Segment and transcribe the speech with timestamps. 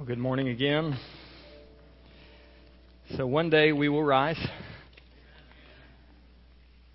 [0.00, 0.98] Well, good morning again.
[3.18, 4.42] So one day we will rise,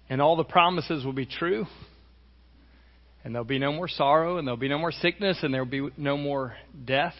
[0.10, 1.68] and all the promises will be true,
[3.24, 5.88] and there'll be no more sorrow, and there'll be no more sickness, and there'll be
[5.98, 7.14] no more death.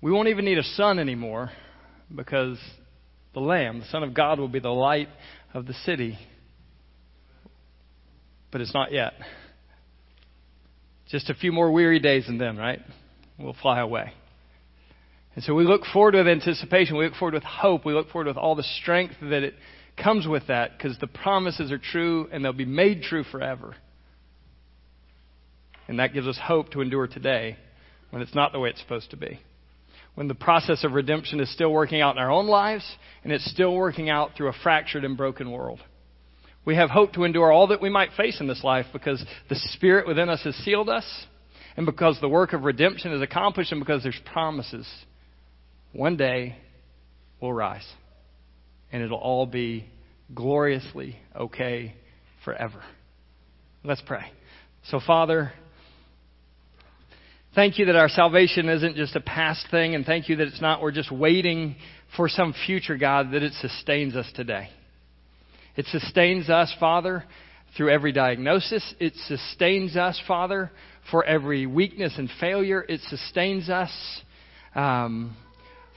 [0.00, 1.52] We won't even need a sun anymore
[2.12, 2.58] because
[3.32, 5.08] the Lamb, the Son of God, will be the light
[5.52, 6.18] of the city.
[8.50, 9.12] But it's not yet.
[11.10, 12.80] Just a few more weary days and then, right?
[13.38, 14.12] We'll fly away.
[15.34, 16.96] And so we look forward with anticipation.
[16.96, 17.84] We look forward with hope.
[17.84, 19.54] We look forward with all the strength that it
[20.02, 23.74] comes with that because the promises are true and they'll be made true forever.
[25.88, 27.56] And that gives us hope to endure today
[28.10, 29.40] when it's not the way it's supposed to be.
[30.14, 32.88] When the process of redemption is still working out in our own lives
[33.24, 35.80] and it's still working out through a fractured and broken world.
[36.64, 39.56] We have hope to endure all that we might face in this life because the
[39.56, 41.26] Spirit within us has sealed us
[41.76, 44.86] and because the work of redemption is accomplished and because there's promises,
[45.92, 46.56] one day
[47.40, 47.86] we'll rise.
[48.92, 49.86] And it'll all be
[50.32, 51.94] gloriously okay
[52.44, 52.82] forever.
[53.82, 54.24] Let's pray.
[54.84, 55.52] So, Father,
[57.54, 60.60] thank you that our salvation isn't just a past thing, and thank you that it's
[60.60, 61.76] not we're just waiting
[62.16, 64.68] for some future, God, that it sustains us today.
[65.76, 67.24] It sustains us, Father,
[67.76, 68.94] through every diagnosis.
[69.00, 70.70] It sustains us, Father,
[71.10, 72.84] for every weakness and failure.
[72.88, 73.92] It sustains us
[74.74, 75.36] um,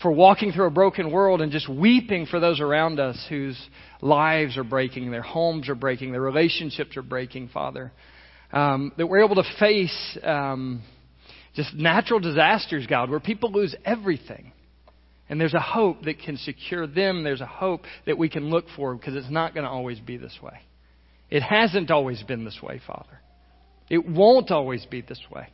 [0.01, 3.57] for walking through a broken world and just weeping for those around us whose
[4.01, 7.91] lives are breaking, their homes are breaking, their relationships are breaking, Father.
[8.51, 10.81] Um, that we're able to face um,
[11.55, 14.53] just natural disasters, God, where people lose everything.
[15.29, 17.23] And there's a hope that can secure them.
[17.23, 20.15] There's a hope that we can look for because it's not going to always be
[20.15, 20.59] this way.
[21.29, 23.19] It hasn't always been this way, Father.
[23.89, 25.47] It won't always be this way.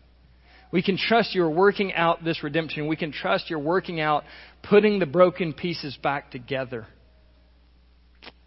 [0.71, 2.87] We can trust you're working out this redemption.
[2.87, 4.23] We can trust you're working out
[4.63, 6.87] putting the broken pieces back together.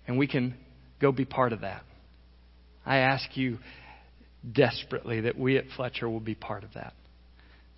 [0.09, 0.55] And we can
[1.01, 1.83] go be part of that.
[2.85, 3.59] I ask you
[4.51, 6.95] desperately that we at Fletcher will be part of that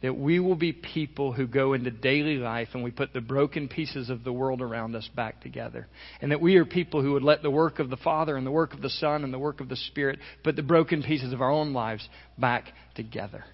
[0.01, 3.69] that we will be people who go into daily life and we put the broken
[3.69, 5.89] pieces of the world around us back together.
[6.21, 8.53] And that we are people who would let the work of the Father and the
[8.53, 11.41] work of the Son and the work of the Spirit put the broken pieces of
[11.41, 13.45] our own lives back together.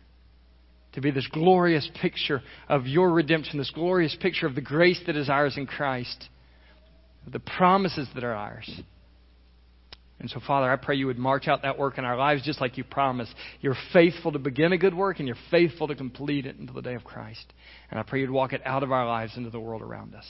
[0.92, 5.16] To be this glorious picture of your redemption, this glorious picture of the grace that
[5.16, 6.28] is ours in Christ,
[7.32, 8.70] the promises that are ours.
[10.24, 12.58] And so, Father, I pray you would march out that work in our lives just
[12.58, 13.34] like you promised.
[13.60, 16.80] You're faithful to begin a good work and you're faithful to complete it until the
[16.80, 17.44] day of Christ.
[17.90, 20.24] And I pray you'd walk it out of our lives into the world around us.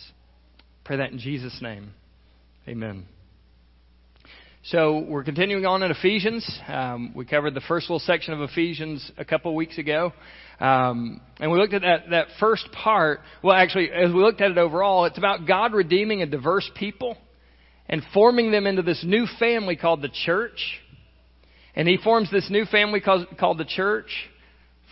[0.83, 1.93] Pray that in Jesus' name.
[2.67, 3.07] Amen.
[4.65, 6.45] So we're continuing on in Ephesians.
[6.67, 10.13] Um, we covered the first little section of Ephesians a couple weeks ago.
[10.59, 13.21] Um, and we looked at that, that first part.
[13.45, 17.17] Well, actually, as we looked at it overall, it's about God redeeming a diverse people
[17.89, 20.81] and forming them into this new family called the church.
[21.77, 24.11] And he forms this new family called, the church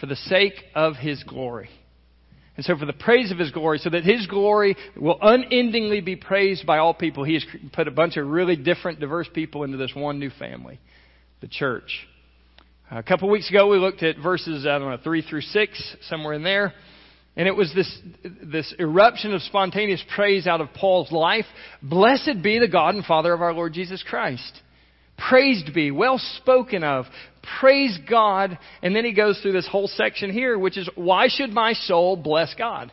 [0.01, 1.71] for the sake of his glory.
[2.57, 6.17] And so for the praise of his glory, so that his glory will unendingly be
[6.17, 9.79] praised by all people, he has put a bunch of really different, diverse people into
[9.79, 10.79] this one new family,
[11.41, 12.07] the church.
[12.91, 16.35] A couple weeks ago, we looked at verses, I don't know, 3 through 6, somewhere
[16.35, 16.75] in there.
[17.37, 17.99] And it was this,
[18.43, 21.47] this eruption of spontaneous praise out of Paul's life.
[21.83, 24.61] Blessed be the God and Father of our Lord Jesus Christ.
[25.17, 27.07] Praised be, well spoken of.
[27.61, 28.59] Praise God.
[28.83, 32.17] And then he goes through this whole section here, which is, why should my soul
[32.17, 32.93] bless God?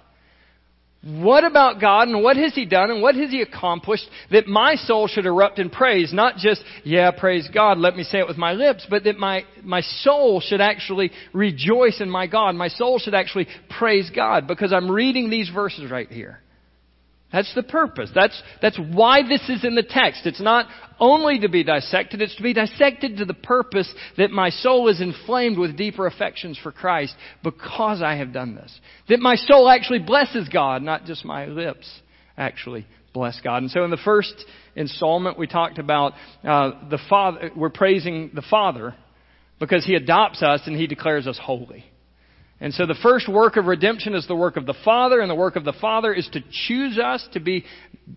[1.02, 4.76] What about God and what has He done and what has He accomplished that my
[4.76, 6.12] soul should erupt in praise?
[6.12, 9.46] Not just, yeah, praise God, let me say it with my lips, but that my,
[9.64, 12.56] my soul should actually rejoice in my God.
[12.56, 16.42] My soul should actually praise God because I'm reading these verses right here.
[17.31, 18.09] That's the purpose.
[18.13, 20.25] That's, that's why this is in the text.
[20.25, 20.66] It's not
[21.00, 25.00] only to be dissected, it's to be dissected to the purpose that my soul is
[25.00, 28.78] inflamed with deeper affections for Christ because I have done this.
[29.09, 31.87] That my soul actually blesses God, not just my lips
[32.40, 33.61] actually bless God.
[33.64, 34.34] And so in the first
[34.75, 38.96] installment, we talked about uh, the Father, we're praising the Father
[39.59, 41.85] because He adopts us and He declares us holy.
[42.61, 45.35] And so the first work of redemption is the work of the Father, and the
[45.35, 47.66] work of the Father is to choose us to be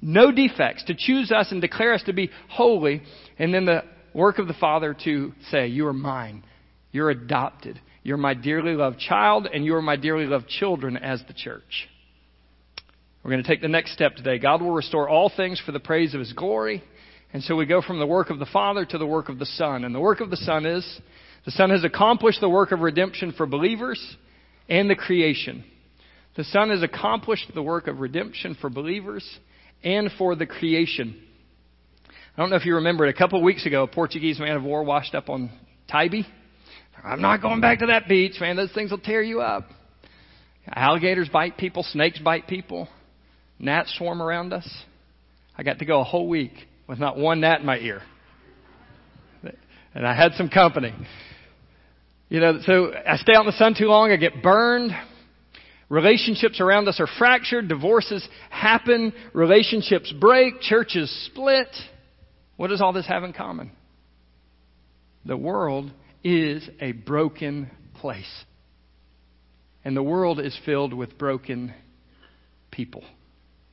[0.01, 3.03] no defects, to choose us and declare us to be holy.
[3.39, 6.43] And then the work of the Father to say, You are mine.
[6.91, 7.81] You're adopted.
[8.03, 11.89] You're my dearly loved child, and you are my dearly loved children as the church.
[13.23, 14.39] We're going to take the next step today.
[14.41, 16.83] God will restore all things for the praise of His glory.
[17.33, 19.47] And so we go from the work of the Father to the work of the
[19.47, 19.85] Son.
[19.85, 21.01] And the work of the Son is
[21.45, 24.17] the Son has accomplished the work of redemption for believers
[24.69, 25.65] and the creation.
[26.37, 29.25] The Son has accomplished the work of redemption for believers
[29.85, 31.23] and for the creation.
[32.37, 33.11] I don't know if you remember it.
[33.15, 35.51] A couple of weeks ago, a Portuguese man of war washed up on
[35.91, 36.25] Tybee.
[37.05, 38.57] I'm not going back to that beach, man.
[38.57, 39.69] Those things will tear you up.
[40.67, 42.89] Alligators bite people, snakes bite people,
[43.59, 44.69] gnats swarm around us.
[45.59, 46.53] I got to go a whole week
[46.89, 48.03] with not one gnat in my ear.
[49.95, 50.95] And I had some company.
[52.33, 54.91] You know, so I stay out in the sun too long, I get burned.
[55.91, 61.69] Relationships around us are fractured, divorces happen, relationships break, churches split.
[62.57, 63.71] What does all this have in common?
[65.27, 65.91] The world
[66.25, 68.45] is a broken place.
[69.85, 71.75] And the world is filled with broken
[72.71, 73.05] people.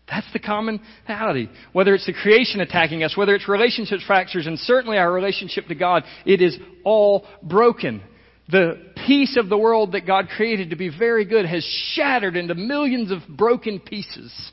[0.09, 1.49] That's the commonality.
[1.71, 5.75] Whether it's the creation attacking us, whether it's relationships fractures, and certainly our relationship to
[5.75, 8.01] God, it is all broken.
[8.49, 11.63] The piece of the world that God created to be very good has
[11.93, 14.51] shattered into millions of broken pieces.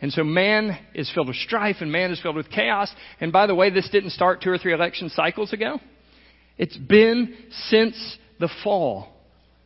[0.00, 2.92] And so man is filled with strife and man is filled with chaos.
[3.20, 5.78] And by the way, this didn't start two or three election cycles ago.
[6.56, 7.36] It's been
[7.68, 9.08] since the fall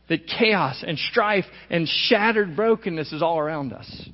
[0.09, 4.09] that chaos and strife and shattered brokenness is all around us.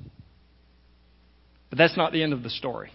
[1.68, 2.90] But that's not the end of the story.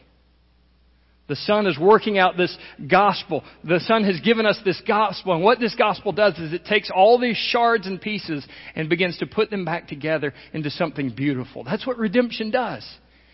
[1.27, 2.55] The Son is working out this
[2.87, 3.43] gospel.
[3.63, 5.33] The Son has given us this gospel.
[5.33, 8.45] And what this gospel does is it takes all these shards and pieces
[8.75, 11.63] and begins to put them back together into something beautiful.
[11.63, 12.87] That's what redemption does.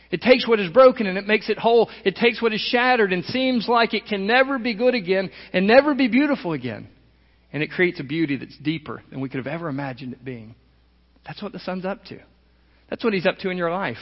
[0.09, 1.89] It takes what is broken and it makes it whole.
[2.05, 5.67] It takes what is shattered and seems like it can never be good again and
[5.67, 6.87] never be beautiful again.
[7.53, 10.55] And it creates a beauty that's deeper than we could have ever imagined it being.
[11.25, 12.19] That's what the Son's up to.
[12.89, 13.97] That's what He's up to in your life.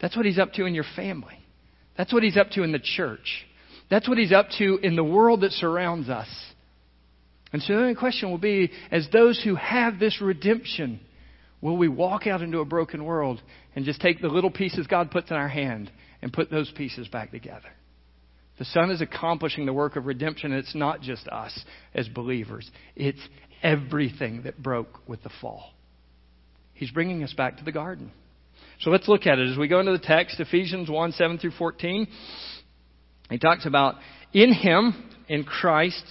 [0.00, 1.39] That's what He's up to in your family.
[1.96, 3.46] That's what He's up to in the church.
[3.90, 6.28] That's what He's up to in the world that surrounds us.
[7.52, 11.00] And so the only question will be, as those who have this redemption,
[11.60, 13.42] will we walk out into a broken world
[13.74, 15.90] and just take the little pieces God puts in our hand
[16.22, 17.68] and put those pieces back together?
[18.58, 21.58] The Son is accomplishing the work of redemption, and it's not just us
[21.94, 23.20] as believers, it's
[23.62, 25.72] everything that broke with the fall.
[26.74, 28.12] He's bringing us back to the garden.
[28.80, 31.52] So let's look at it as we go into the text, Ephesians 1 7 through
[31.52, 32.06] 14.
[33.30, 33.96] He talks about
[34.32, 34.94] in Him,
[35.28, 36.04] in Christ,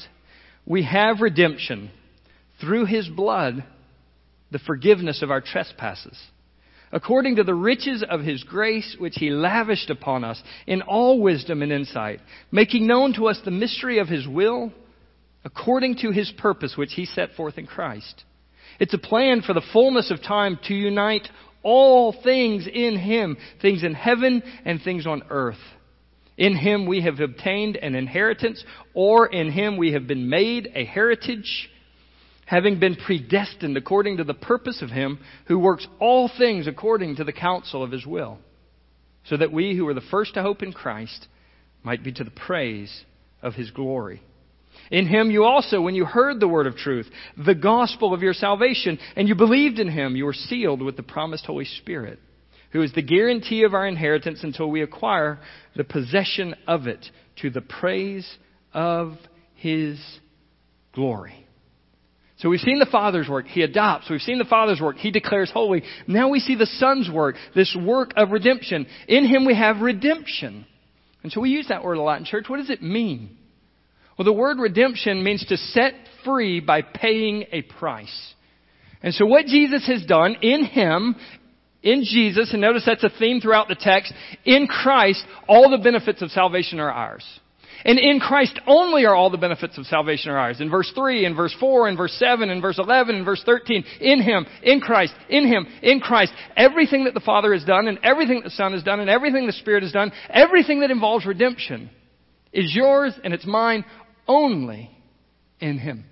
[0.65, 1.89] we have redemption
[2.61, 3.63] through His blood,
[4.51, 6.17] the forgiveness of our trespasses
[6.91, 11.61] according to the riches of his grace which he lavished upon us in all wisdom
[11.61, 12.19] and insight,
[12.51, 14.73] making known to us the mystery of his will,
[15.43, 18.23] according to his purpose which he set forth in Christ.
[18.79, 21.27] It's a plan for the fullness of time to unite
[21.63, 25.57] all things in him, things in heaven and things on earth.
[26.37, 28.63] In him we have obtained an inheritance,
[28.93, 31.69] or in him we have been made a heritage
[32.49, 37.23] having been predestined according to the purpose of Him who works all things according to
[37.23, 38.39] the counsel of His will,
[39.25, 41.27] so that we who were the first to hope in Christ
[41.83, 43.03] might be to the praise
[43.43, 44.23] of His glory.
[44.91, 48.33] In Him you also, when you heard the word of truth, the gospel of your
[48.33, 52.19] salvation, and you believed in Him, you were sealed with the promised Holy Spirit,
[52.71, 55.39] who is the guarantee of our inheritance until we acquire
[55.75, 57.05] the possession of it
[57.41, 58.29] to the praise
[58.73, 59.13] of
[59.55, 59.99] His
[60.93, 61.45] glory.
[62.39, 63.47] So we've seen the Father's work.
[63.47, 64.09] He adopts.
[64.09, 64.95] We've seen the Father's work.
[64.95, 65.83] He declares holy.
[66.07, 68.87] Now we see the Son's work, this work of redemption.
[69.09, 70.65] In Him we have redemption.
[71.21, 72.45] And so we use that word a lot in church.
[72.47, 73.37] What does it mean?
[74.19, 75.93] Well, the word redemption means to set
[76.25, 78.33] free by paying a price.
[79.01, 81.15] And so what Jesus has done in Him,
[81.81, 86.21] in Jesus, and notice that's a theme throughout the text, in Christ, all the benefits
[86.21, 87.25] of salvation are ours.
[87.85, 90.59] And in Christ only are all the benefits of salvation are ours.
[90.59, 93.85] In verse 3, in verse 4, in verse 7, in verse 11, in verse 13,
[94.01, 97.97] in Him, in Christ, in Him, in Christ, everything that the Father has done, and
[98.03, 101.89] everything the Son has done, and everything the Spirit has done, everything that involves redemption
[102.51, 103.85] is yours and it's mine
[104.29, 104.89] only
[105.59, 106.05] in Him.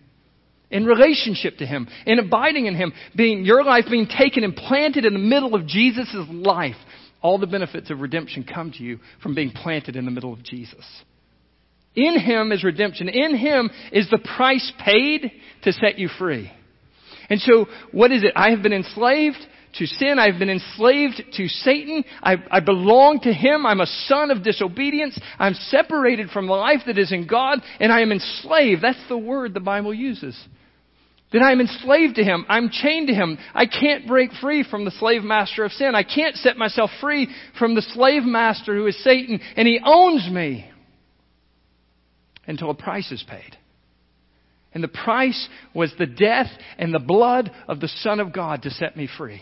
[0.69, 5.05] In relationship to Him, in abiding in Him, being your life being taken and planted
[5.05, 6.75] in the middle of Jesus' life.
[7.21, 10.43] All the benefits of redemption come to you from being planted in the middle of
[10.43, 10.85] Jesus.
[11.95, 13.07] In Him is redemption.
[13.07, 15.31] In Him is the price paid
[15.63, 16.51] to set you free.
[17.29, 18.33] And so, what is it?
[18.35, 19.37] I have been enslaved
[19.75, 20.17] to sin.
[20.19, 22.03] I've been enslaved to Satan.
[22.21, 23.65] I, I, belong to him.
[23.65, 25.19] I'm a son of disobedience.
[25.37, 28.81] I'm separated from the life that is in God, and I am enslaved.
[28.81, 30.37] That's the word the Bible uses.
[31.33, 32.45] That I'm enslaved to him.
[32.47, 33.37] I'm chained to him.
[33.53, 35.93] I can't break free from the slave master of sin.
[35.93, 37.27] I can't set myself free
[37.59, 40.69] from the slave master who is Satan, and he owns me
[42.47, 43.57] until a price is paid.
[44.73, 48.69] And the price was the death and the blood of the Son of God to
[48.69, 49.41] set me free.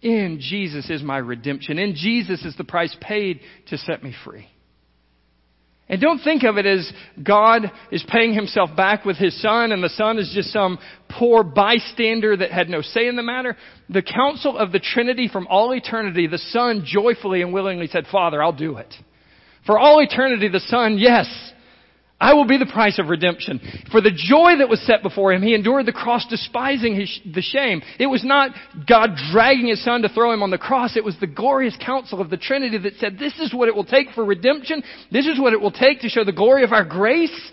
[0.00, 1.78] In Jesus is my redemption.
[1.78, 4.48] In Jesus is the price paid to set me free.
[5.88, 6.90] And don't think of it as
[7.22, 10.78] God is paying himself back with his son and the son is just some
[11.08, 13.56] poor bystander that had no say in the matter.
[13.88, 18.42] The counsel of the Trinity from all eternity, the son joyfully and willingly said, Father,
[18.42, 18.92] I'll do it.
[19.64, 21.26] For all eternity, the son, yes,
[22.20, 23.60] I will be the price of redemption.
[23.92, 27.42] For the joy that was set before him, he endured the cross despising his, the
[27.42, 27.80] shame.
[28.00, 28.50] It was not
[28.88, 30.96] God dragging his son to throw him on the cross.
[30.96, 33.84] It was the glorious counsel of the Trinity that said, this is what it will
[33.84, 34.82] take for redemption.
[35.12, 37.52] This is what it will take to show the glory of our grace.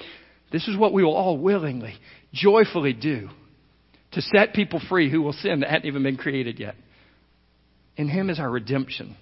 [0.52, 1.94] This is what we will all willingly,
[2.34, 3.30] joyfully do
[4.14, 6.76] to set people free who will sin that hadn't even been created yet.
[7.98, 9.16] In him is our redemption.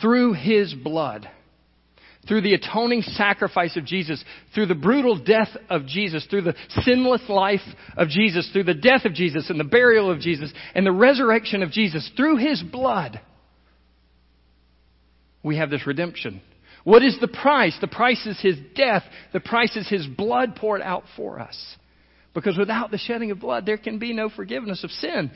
[0.00, 1.30] Through his blood
[2.26, 4.22] through the atoning sacrifice of Jesus,
[4.54, 7.60] through the brutal death of Jesus, through the sinless life
[7.96, 11.62] of Jesus, through the death of Jesus and the burial of Jesus and the resurrection
[11.62, 13.20] of Jesus, through His blood,
[15.42, 16.40] we have this redemption.
[16.84, 17.76] What is the price?
[17.80, 19.02] The price is His death.
[19.32, 21.76] The price is His blood poured out for us.
[22.34, 25.30] Because without the shedding of blood, there can be no forgiveness of sin.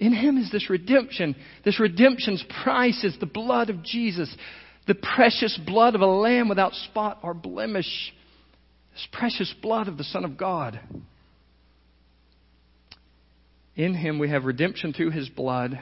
[0.00, 1.36] In Him is this redemption.
[1.64, 4.34] This redemption's price is the blood of Jesus
[4.86, 8.12] the precious blood of a lamb without spot or blemish,
[8.92, 10.80] this precious blood of the Son of God.
[13.76, 15.80] In him we have redemption through his blood.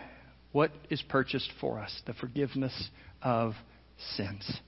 [0.52, 2.02] What is purchased for us?
[2.06, 2.88] The forgiveness
[3.22, 3.54] of
[4.16, 4.60] sins.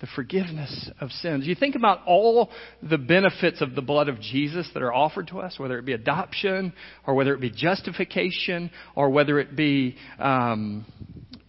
[0.00, 1.46] The forgiveness of sins.
[1.46, 2.50] You think about all
[2.82, 5.92] the benefits of the blood of Jesus that are offered to us, whether it be
[5.92, 6.72] adoption,
[7.06, 10.86] or whether it be justification, or whether it be um,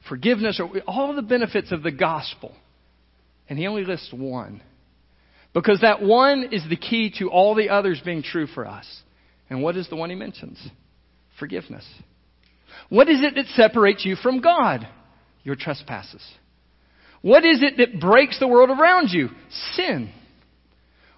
[0.09, 2.53] forgiveness, or all the benefits of the gospel.
[3.47, 4.61] And he only lists one.
[5.53, 8.85] Because that one is the key to all the others being true for us.
[9.49, 10.59] And what is the one he mentions?
[11.39, 11.87] Forgiveness.
[12.89, 14.87] What is it that separates you from God?
[15.43, 16.23] Your trespasses.
[17.21, 19.29] What is it that breaks the world around you?
[19.73, 20.11] Sin.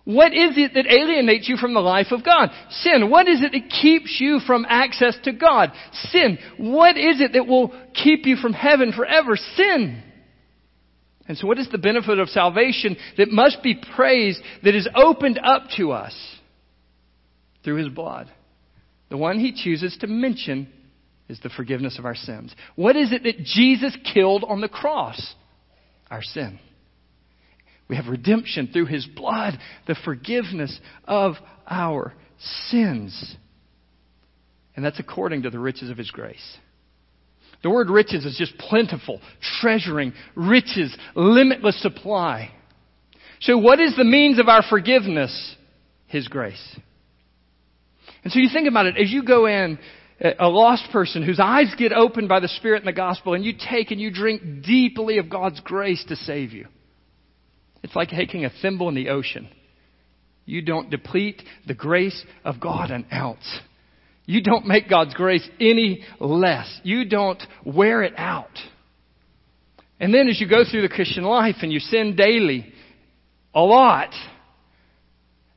[0.03, 2.49] What is it that alienates you from the life of God?
[2.69, 3.09] Sin.
[3.09, 5.71] What is it that keeps you from access to God?
[6.09, 6.39] Sin.
[6.57, 9.35] What is it that will keep you from heaven forever?
[9.55, 10.01] Sin.
[11.27, 15.39] And so what is the benefit of salvation that must be praised that is opened
[15.43, 16.15] up to us
[17.63, 18.29] through His blood?
[19.09, 20.67] The one He chooses to mention
[21.29, 22.53] is the forgiveness of our sins.
[22.75, 25.35] What is it that Jesus killed on the cross?
[26.09, 26.59] Our sin.
[27.91, 31.33] We have redemption through His blood, the forgiveness of
[31.69, 32.13] our
[32.69, 33.35] sins.
[34.77, 36.57] And that's according to the riches of His grace.
[37.63, 39.19] The word riches is just plentiful,
[39.59, 42.53] treasuring, riches, limitless supply.
[43.41, 45.57] So, what is the means of our forgiveness?
[46.07, 46.79] His grace.
[48.23, 49.77] And so you think about it, as you go in,
[50.39, 53.51] a lost person whose eyes get opened by the Spirit and the gospel, and you
[53.69, 56.67] take and you drink deeply of God's grace to save you.
[57.83, 59.49] It's like taking a thimble in the ocean.
[60.45, 63.59] You don't deplete the grace of God an ounce.
[64.25, 66.79] You don't make God's grace any less.
[66.83, 68.57] You don't wear it out.
[69.99, 72.71] And then as you go through the Christian life and you sin daily,
[73.53, 74.09] a lot,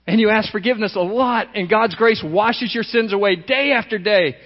[0.06, 3.98] and you ask forgiveness a lot, and God's grace washes your sins away day after
[3.98, 4.36] day,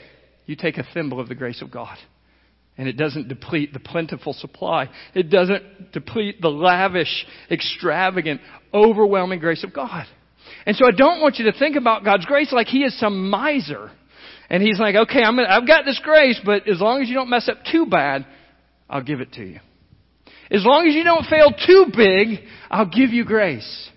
[0.46, 1.96] you take a thimble of the grace of God.
[2.78, 4.88] And it doesn't deplete the plentiful supply.
[5.12, 8.40] It doesn't deplete the lavish, extravagant,
[8.72, 10.06] overwhelming grace of God.
[10.64, 13.28] And so I don't want you to think about God's grace like He is some
[13.28, 13.90] miser.
[14.48, 17.14] And He's like, okay, I'm gonna, I've got this grace, but as long as you
[17.14, 18.24] don't mess up too bad,
[18.88, 19.60] I'll give it to you.
[20.50, 22.38] As long as you don't fail too big,
[22.70, 23.90] I'll give you grace.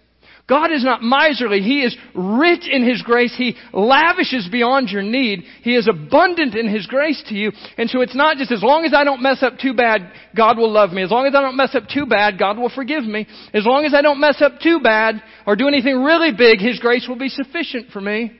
[0.52, 1.62] God is not miserly.
[1.62, 3.34] He is rich in His grace.
[3.38, 5.46] He lavishes beyond your need.
[5.64, 7.54] He is abundant in His grace to you.
[7.78, 10.58] And so it's not just as long as I don't mess up too bad, God
[10.58, 11.04] will love me.
[11.04, 13.28] As long as I don't mess up too bad, God will forgive me.
[13.54, 16.80] As long as I don't mess up too bad or do anything really big, His
[16.80, 18.34] grace will be sufficient for me.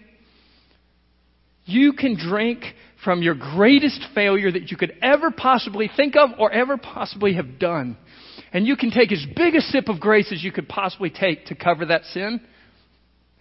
[1.64, 2.66] You can drink
[3.06, 7.58] from your greatest failure that you could ever possibly think of or ever possibly have
[7.58, 7.96] done
[8.54, 11.46] and you can take as big a sip of grace as you could possibly take
[11.48, 12.42] to cover that sin.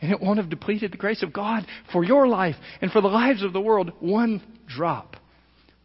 [0.00, 3.08] And it won't have depleted the grace of God for your life and for the
[3.08, 5.16] lives of the world one drop.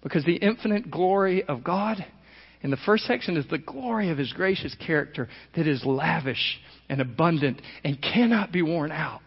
[0.02, 2.06] Because the infinite glory of God
[2.62, 7.02] in the first section is the glory of His gracious character that is lavish and
[7.02, 9.22] abundant and cannot be worn out.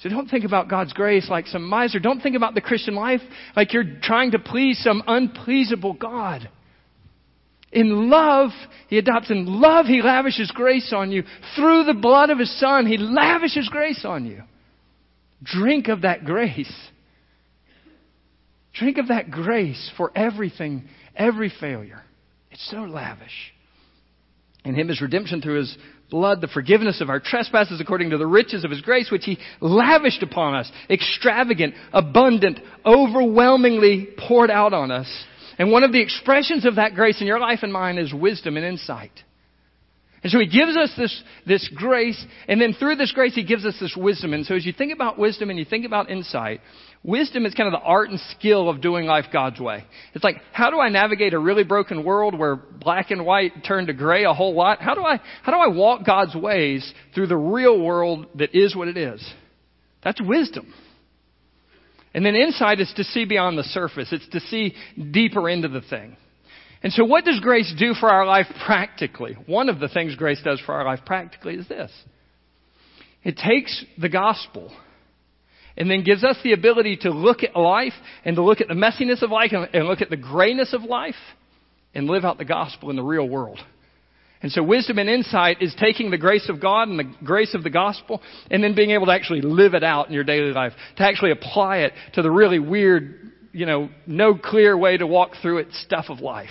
[0.00, 1.98] So don't think about God's grace like some miser.
[1.98, 3.20] Don't think about the Christian life
[3.56, 6.48] like you're trying to please some unpleasable God.
[7.72, 8.50] In love,
[8.88, 9.30] He adopts.
[9.30, 11.24] In love, He lavishes grace on you.
[11.54, 14.42] Through the blood of His Son, He lavishes grace on you.
[15.42, 16.72] Drink of that grace.
[18.72, 20.84] Drink of that grace for everything,
[21.16, 22.02] every failure.
[22.50, 23.52] It's so lavish.
[24.64, 25.78] In Him is redemption through His
[26.10, 29.38] blood, the forgiveness of our trespasses according to the riches of His grace, which He
[29.60, 30.70] lavished upon us.
[30.88, 35.24] Extravagant, abundant, overwhelmingly poured out on us.
[35.58, 38.56] And one of the expressions of that grace in your life and mine is wisdom
[38.56, 39.12] and insight.
[40.22, 43.64] And so he gives us this, this grace, and then through this grace he gives
[43.64, 44.32] us this wisdom.
[44.34, 46.60] And so as you think about wisdom and you think about insight,
[47.04, 49.84] wisdom is kind of the art and skill of doing life God's way.
[50.14, 53.86] It's like, how do I navigate a really broken world where black and white turn
[53.86, 54.80] to gray a whole lot?
[54.80, 58.74] How do I, how do I walk God's ways through the real world that is
[58.74, 59.24] what it is?
[60.02, 60.74] That's wisdom.
[62.18, 64.08] And then insight is to see beyond the surface.
[64.10, 64.74] It's to see
[65.12, 66.16] deeper into the thing.
[66.82, 69.36] And so what does grace do for our life practically?
[69.46, 71.92] One of the things grace does for our life practically is this.
[73.22, 74.76] It takes the gospel
[75.76, 77.94] and then gives us the ability to look at life
[78.24, 81.14] and to look at the messiness of life and look at the grayness of life
[81.94, 83.60] and live out the gospel in the real world.
[84.40, 87.64] And so wisdom and insight is taking the grace of God and the grace of
[87.64, 90.72] the gospel and then being able to actually live it out in your daily life,
[90.96, 95.32] to actually apply it to the really weird, you know, no clear way to walk
[95.42, 96.50] through it stuff of life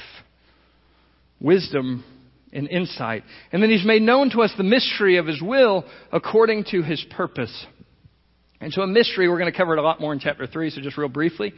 [1.39, 2.03] wisdom
[2.51, 3.24] and insight.
[3.51, 7.06] And then he's made known to us the mystery of his will according to his
[7.12, 7.65] purpose.
[8.60, 10.72] And so a mystery, we're going to cover it a lot more in chapter 3,
[10.72, 11.53] so just real briefly.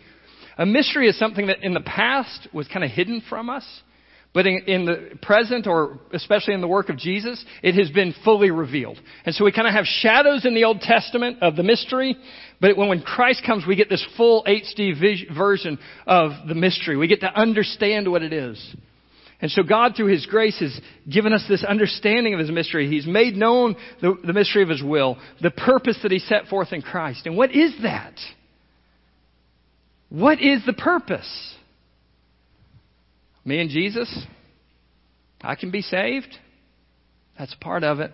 [0.58, 3.66] A mystery is something that in the past was kind of hidden from us,
[4.34, 8.14] but in, in, the present, or especially in the work of Jesus, it has been
[8.24, 9.00] fully revealed.
[9.26, 12.16] And so we kind of have shadows in the Old Testament of the mystery,
[12.62, 14.94] but when, when Christ comes, we get this full HD
[15.36, 16.96] version of the mystery.
[16.96, 18.76] We get to understand what it is.
[19.42, 22.88] And so God, through His grace, has given us this understanding of His mystery.
[22.88, 26.74] He's made known the, the, mystery of His will, the purpose that He set forth
[26.74, 27.26] in Christ.
[27.26, 28.14] And what is that?
[30.10, 31.56] What is the purpose?
[33.45, 34.25] Me and Jesus?
[35.41, 36.36] I can be saved?
[37.38, 38.12] That's part of it.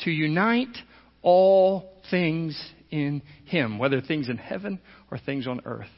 [0.00, 0.76] To unite
[1.22, 2.60] all things
[2.90, 5.88] in Him, whether things in heaven or things on earth.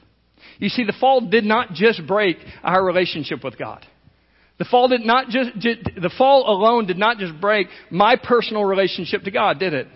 [0.58, 3.84] You see, the fall did not just break our relationship with God.
[4.58, 9.22] The fall did not just, the fall alone did not just break my personal relationship
[9.24, 9.88] to God, did it?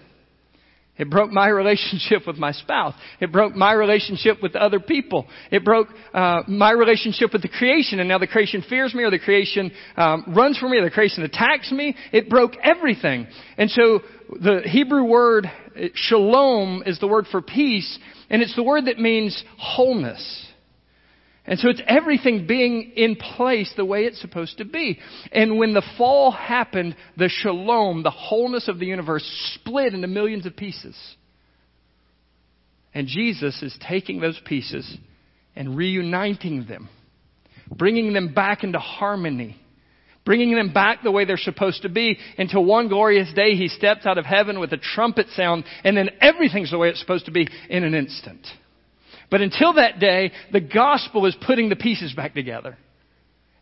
[0.96, 2.94] It broke my relationship with my spouse.
[3.20, 5.26] It broke my relationship with other people.
[5.50, 9.10] It broke uh, my relationship with the creation, and now the creation fears me, or
[9.10, 11.96] the creation um, runs from me, or the creation attacks me.
[12.12, 13.26] It broke everything.
[13.58, 15.50] And so the Hebrew word
[15.94, 17.98] shalom is the word for peace,
[18.30, 20.46] and it's the word that means wholeness.
[21.46, 24.98] And so it's everything being in place the way it's supposed to be.
[25.30, 30.46] And when the fall happened, the shalom, the wholeness of the universe, split into millions
[30.46, 30.96] of pieces.
[32.94, 34.96] And Jesus is taking those pieces
[35.54, 36.88] and reuniting them,
[37.70, 39.60] bringing them back into harmony,
[40.24, 44.06] bringing them back the way they're supposed to be until one glorious day he steps
[44.06, 47.32] out of heaven with a trumpet sound, and then everything's the way it's supposed to
[47.32, 48.46] be in an instant.
[49.34, 52.78] But until that day, the gospel is putting the pieces back together.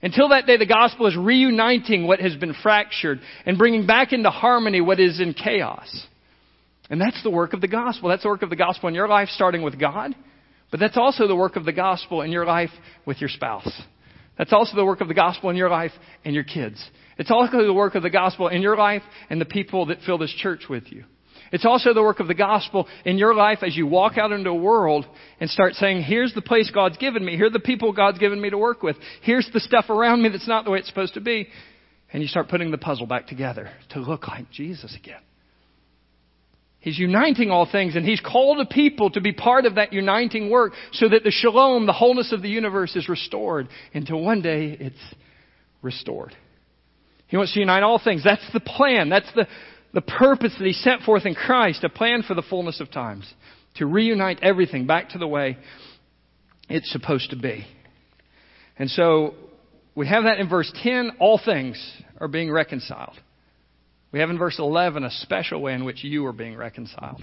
[0.02, 4.28] Until that day, the gospel is reuniting what has been fractured and bringing back into
[4.28, 5.88] harmony what is in chaos.
[6.90, 8.10] And that's the work of the gospel.
[8.10, 10.14] That's the work of the gospel in your life, starting with God.
[10.70, 12.68] But that's also the work of the gospel in your life
[13.06, 13.72] with your spouse.
[14.36, 16.86] That's also the work of the gospel in your life and your kids.
[17.16, 20.18] It's also the work of the gospel in your life and the people that fill
[20.18, 21.04] this church with you.
[21.52, 24.48] It's also the work of the gospel in your life as you walk out into
[24.48, 25.06] a world
[25.38, 27.36] and start saying, here's the place God's given me.
[27.36, 28.96] Here are the people God's given me to work with.
[29.20, 31.48] Here's the stuff around me that's not the way it's supposed to be.
[32.10, 35.20] And you start putting the puzzle back together to look like Jesus again.
[36.80, 40.50] He's uniting all things and He's called a people to be part of that uniting
[40.50, 44.76] work so that the shalom, the wholeness of the universe is restored until one day
[44.80, 44.96] it's
[45.80, 46.34] restored.
[47.28, 48.22] He wants to unite all things.
[48.24, 49.08] That's the plan.
[49.08, 49.46] That's the,
[49.92, 53.32] the purpose that he set forth in Christ, a plan for the fullness of times,
[53.76, 55.58] to reunite everything back to the way
[56.68, 57.66] it's supposed to be.
[58.78, 59.34] And so
[59.94, 61.78] we have that in verse 10, all things
[62.18, 63.18] are being reconciled.
[64.12, 67.22] We have in verse 11 a special way in which you are being reconciled,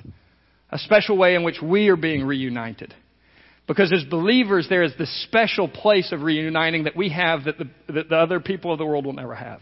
[0.71, 2.93] a special way in which we are being reunited.
[3.67, 7.69] Because as believers, there is this special place of reuniting that we have that the,
[7.93, 9.61] that the other people of the world will never have.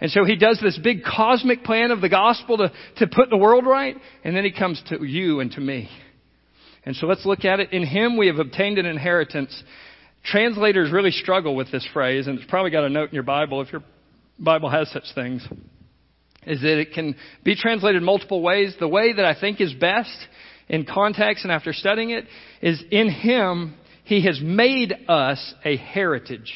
[0.00, 3.36] And so he does this big cosmic plan of the gospel to, to put the
[3.36, 5.88] world right, and then he comes to you and to me.
[6.84, 7.72] And so let's look at it.
[7.72, 9.62] In him we have obtained an inheritance,
[10.24, 13.60] translators really struggle with this phrase, and it's probably got a note in your Bible
[13.62, 13.82] if your
[14.38, 15.46] Bible has such things,
[16.46, 18.74] is that it can be translated multiple ways.
[18.78, 20.16] The way that I think is best
[20.68, 22.26] in context and after studying it
[22.60, 26.52] is in Him, He has made us a heritage.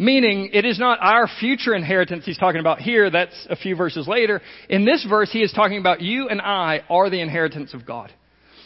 [0.00, 3.10] Meaning, it is not our future inheritance he's talking about here.
[3.10, 4.40] That's a few verses later.
[4.68, 8.12] In this verse, he is talking about you and I are the inheritance of God.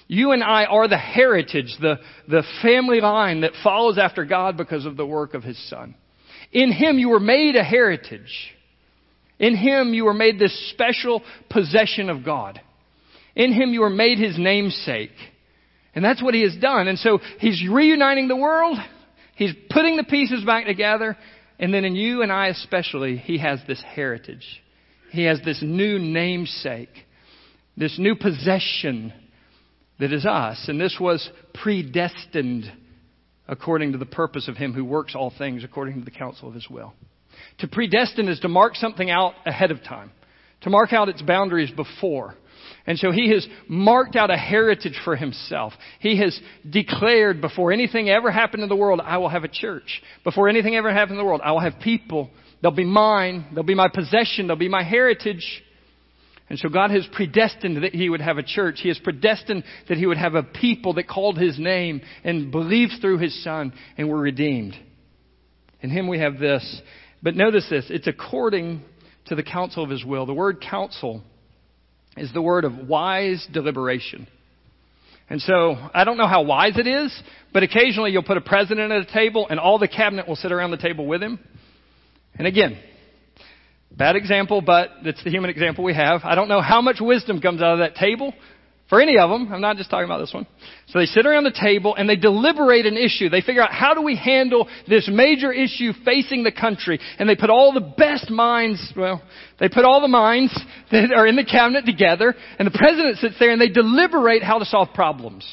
[0.08, 1.96] You and I are the heritage, the,
[2.28, 5.94] the family line that follows after God because of the work of his son.
[6.52, 8.52] In him, you were made a heritage.
[9.38, 12.60] In him, you were made this special possession of God.
[13.34, 15.12] In him, you were made his namesake.
[15.94, 16.88] And that's what he has done.
[16.88, 18.76] And so he's reuniting the world.
[19.34, 21.16] He's putting the pieces back together.
[21.58, 24.44] And then in you and I especially, he has this heritage.
[25.10, 27.06] He has this new namesake,
[27.76, 29.12] this new possession
[30.00, 30.64] that is us.
[30.68, 32.72] And this was predestined
[33.46, 36.54] according to the purpose of him who works all things according to the counsel of
[36.54, 36.94] his will.
[37.58, 40.10] To predestine is to mark something out ahead of time,
[40.62, 42.34] to mark out its boundaries before.
[42.86, 45.72] And so he has marked out a heritage for himself.
[46.00, 50.02] He has declared before anything ever happened in the world, I will have a church.
[50.24, 52.30] Before anything ever happened in the world, I will have people.
[52.60, 53.46] They'll be mine.
[53.54, 54.46] They'll be my possession.
[54.46, 55.62] They'll be my heritage.
[56.48, 58.80] And so God has predestined that He would have a church.
[58.82, 62.94] He has predestined that He would have a people that called His name and believed
[63.00, 64.74] through His Son and were redeemed.
[65.80, 66.82] In Him we have this.
[67.22, 67.86] But notice this.
[67.88, 68.82] It's according
[69.32, 70.26] to the counsel of His will.
[70.26, 71.22] The word counsel
[72.18, 74.28] is the word of wise deliberation.
[75.30, 78.92] And so, I don't know how wise it is, but occasionally you'll put a president
[78.92, 81.38] at a table and all the cabinet will sit around the table with him.
[82.34, 82.78] And again,
[83.90, 86.20] bad example, but it's the human example we have.
[86.24, 88.34] I don't know how much wisdom comes out of that table,
[88.88, 89.52] for any of them.
[89.52, 90.46] I'm not just talking about this one.
[90.88, 93.28] So they sit around the table and they deliberate an issue.
[93.28, 97.00] They figure out how do we handle this major issue facing the country.
[97.18, 99.22] And they put all the best minds, well,
[99.58, 100.52] they put all the minds
[100.92, 104.58] that are in the cabinet together and the president sits there and they deliberate how
[104.58, 105.46] to solve problems.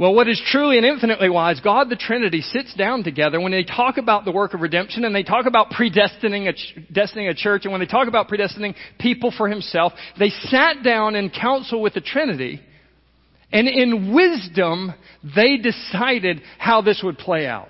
[0.00, 3.64] Well, what is truly and infinitely wise, God the Trinity sits down together when they
[3.64, 6.54] talk about the work of redemption and they talk about predestining a,
[6.90, 11.16] destining a church and when they talk about predestining people for himself, they sat down
[11.16, 12.62] in council with the Trinity
[13.52, 14.94] and in wisdom,
[15.36, 17.68] they decided how this would play out.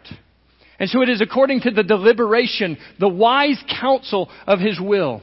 [0.79, 5.21] And so it is according to the deliberation, the wise counsel of His will.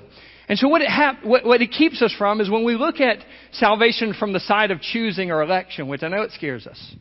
[0.50, 3.02] And so what it, hap- what, what it keeps us from is when we look
[3.02, 3.18] at
[3.52, 6.96] salvation from the side of choosing or election, which I know it scares us.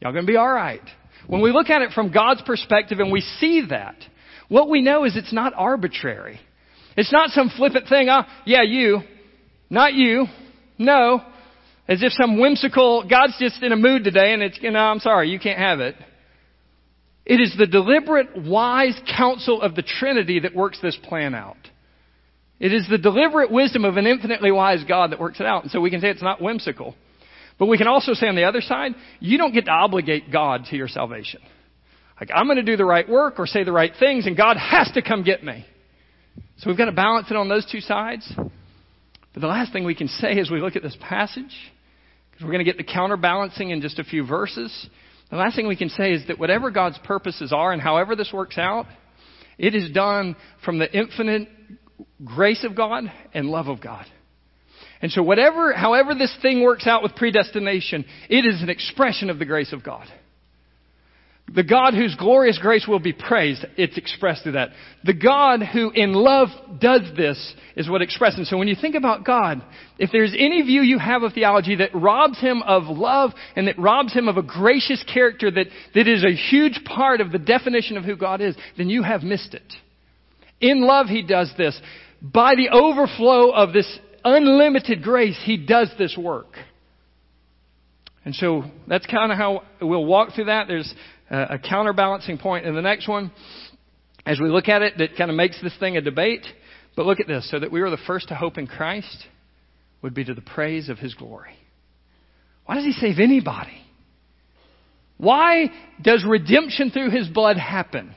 [0.00, 0.82] Y'all gonna be alright.
[1.26, 3.96] When we look at it from God's perspective and we see that,
[4.48, 6.38] what we know is it's not arbitrary.
[6.96, 9.00] It's not some flippant thing, oh, yeah, you,
[9.70, 10.26] not you.
[10.78, 11.22] No.
[11.88, 15.00] As if some whimsical, God's just in a mood today and it's, you know, I'm
[15.00, 15.96] sorry, you can't have it.
[17.26, 21.56] It is the deliberate, wise counsel of the Trinity that works this plan out.
[22.64, 25.64] It is the deliberate wisdom of an infinitely wise God that works it out.
[25.64, 26.94] And so we can say it's not whimsical.
[27.58, 30.64] But we can also say on the other side, you don't get to obligate God
[30.70, 31.42] to your salvation.
[32.18, 34.56] Like, I'm going to do the right work or say the right things, and God
[34.56, 35.66] has to come get me.
[36.56, 38.32] So we've got to balance it on those two sides.
[38.34, 41.54] But the last thing we can say as we look at this passage,
[42.30, 44.88] because we're going to get the counterbalancing in just a few verses,
[45.30, 48.32] the last thing we can say is that whatever God's purposes are and however this
[48.32, 48.86] works out,
[49.58, 51.48] it is done from the infinite
[52.24, 54.06] grace of God and love of God.
[55.00, 59.38] And so whatever, however this thing works out with predestination, it is an expression of
[59.38, 60.06] the grace of God.
[61.52, 64.70] The God whose glorious grace will be praised, it's expressed through that.
[65.04, 66.48] The God who in love
[66.80, 68.48] does this is what expresses.
[68.48, 69.62] So when you think about God,
[69.98, 73.78] if there's any view you have of theology that robs him of love and that
[73.78, 77.98] robs him of a gracious character that, that is a huge part of the definition
[77.98, 79.74] of who God is, then you have missed it.
[80.60, 81.78] In love, He does this.
[82.22, 86.56] By the overflow of this unlimited grace, He does this work.
[88.24, 90.66] And so that's kind of how we'll walk through that.
[90.66, 90.92] There's
[91.30, 93.30] a counterbalancing point in the next one
[94.24, 96.46] as we look at it that kind of makes this thing a debate.
[96.96, 97.50] But look at this.
[97.50, 99.26] So that we were the first to hope in Christ
[100.00, 101.54] would be to the praise of His glory.
[102.64, 103.82] Why does He save anybody?
[105.18, 108.14] Why does redemption through His blood happen?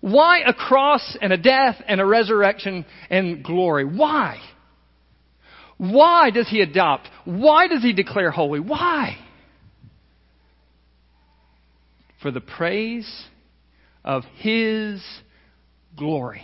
[0.00, 3.84] Why a cross and a death and a resurrection and glory?
[3.84, 4.38] Why?
[5.76, 7.08] Why does he adopt?
[7.24, 8.60] Why does he declare holy?
[8.60, 9.16] Why?
[12.22, 13.24] For the praise
[14.04, 15.02] of his
[15.96, 16.42] glory.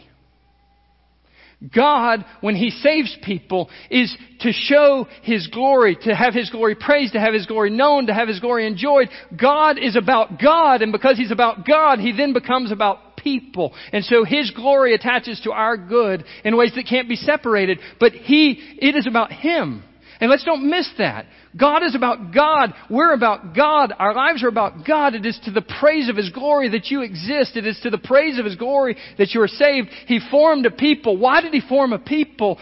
[1.74, 7.14] God, when He saves people, is to show His glory, to have His glory praised,
[7.14, 9.08] to have His glory known, to have His glory enjoyed.
[9.40, 13.74] God is about God, and because He's about God, He then becomes about people.
[13.92, 18.12] And so His glory attaches to our good in ways that can't be separated, but
[18.12, 19.82] He, it is about Him.
[20.20, 21.26] And let's don't miss that.
[21.58, 22.72] God is about God.
[22.88, 23.92] We're about God.
[23.98, 25.14] Our lives are about God.
[25.14, 27.56] It is to the praise of His glory that you exist.
[27.56, 29.88] It is to the praise of His glory that you are saved.
[30.06, 31.18] He formed a people.
[31.18, 32.58] Why did He form a people?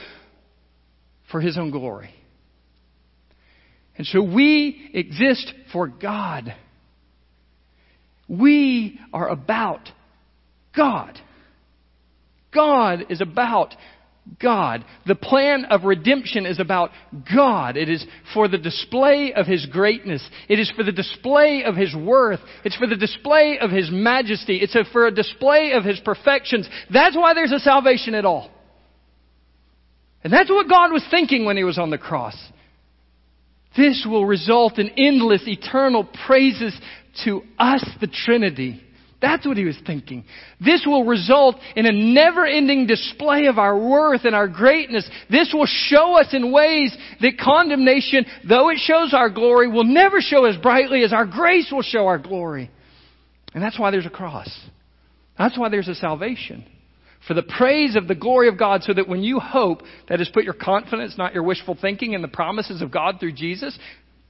[1.30, 2.10] For His own glory.
[3.96, 6.54] And so we exist for God.
[8.28, 9.88] We are about
[10.76, 11.18] God.
[12.52, 13.74] God is about
[14.40, 14.84] God.
[15.06, 16.90] The plan of redemption is about
[17.34, 17.76] God.
[17.76, 20.26] It is for the display of His greatness.
[20.48, 22.40] It is for the display of His worth.
[22.64, 24.56] It's for the display of His majesty.
[24.56, 26.68] It's for a display of His perfections.
[26.92, 28.50] That's why there's a salvation at all.
[30.22, 32.36] And that's what God was thinking when He was on the cross.
[33.76, 36.78] This will result in endless, eternal praises
[37.24, 38.83] to us, the Trinity.
[39.24, 40.26] That's what he was thinking.
[40.60, 45.08] This will result in a never ending display of our worth and our greatness.
[45.30, 50.20] This will show us in ways that condemnation, though it shows our glory, will never
[50.20, 52.70] show as brightly as our grace will show our glory.
[53.54, 54.50] And that's why there's a cross.
[55.38, 56.66] That's why there's a salvation.
[57.26, 60.28] For the praise of the glory of God, so that when you hope, that is,
[60.28, 63.78] put your confidence, not your wishful thinking, in the promises of God through Jesus,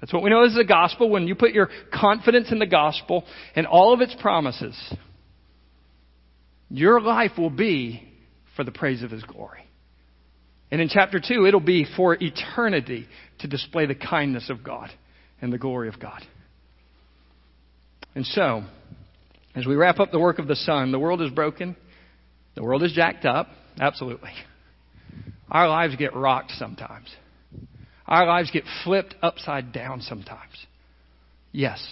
[0.05, 1.09] that's what we know as the gospel.
[1.09, 3.25] When you put your confidence in the gospel
[3.57, 4.77] and all of its promises,
[6.69, 8.07] your life will be
[8.55, 9.67] for the praise of His glory.
[10.71, 14.91] And in chapter 2, it'll be for eternity to display the kindness of God
[15.41, 16.21] and the glory of God.
[18.15, 18.63] And so,
[19.55, 21.77] as we wrap up the work of the Son, the world is broken,
[22.57, 23.49] the world is jacked up,
[23.81, 24.33] absolutely.
[25.51, 27.09] Our lives get rocked sometimes.
[28.07, 30.67] Our lives get flipped upside down sometimes.
[31.53, 31.85] Yes.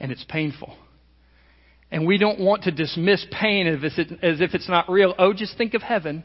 [0.00, 0.74] And it's painful.
[1.90, 5.14] And we don't want to dismiss pain as if it's not real.
[5.18, 6.24] Oh, just think of heaven.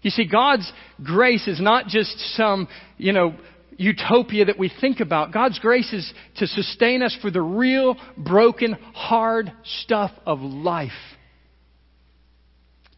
[0.00, 3.34] You see, God's grace is not just some, you know,
[3.76, 5.32] utopia that we think about.
[5.32, 9.52] God's grace is to sustain us for the real, broken, hard
[9.82, 10.90] stuff of life.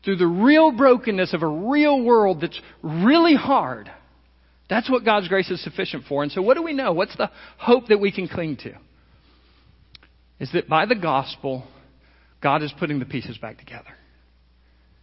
[0.05, 3.91] Through the real brokenness of a real world that's really hard.
[4.71, 6.23] That's what God's grace is sufficient for.
[6.23, 6.93] And so, what do we know?
[6.93, 8.73] What's the hope that we can cling to?
[10.39, 11.65] Is that by the gospel,
[12.41, 13.91] God is putting the pieces back together.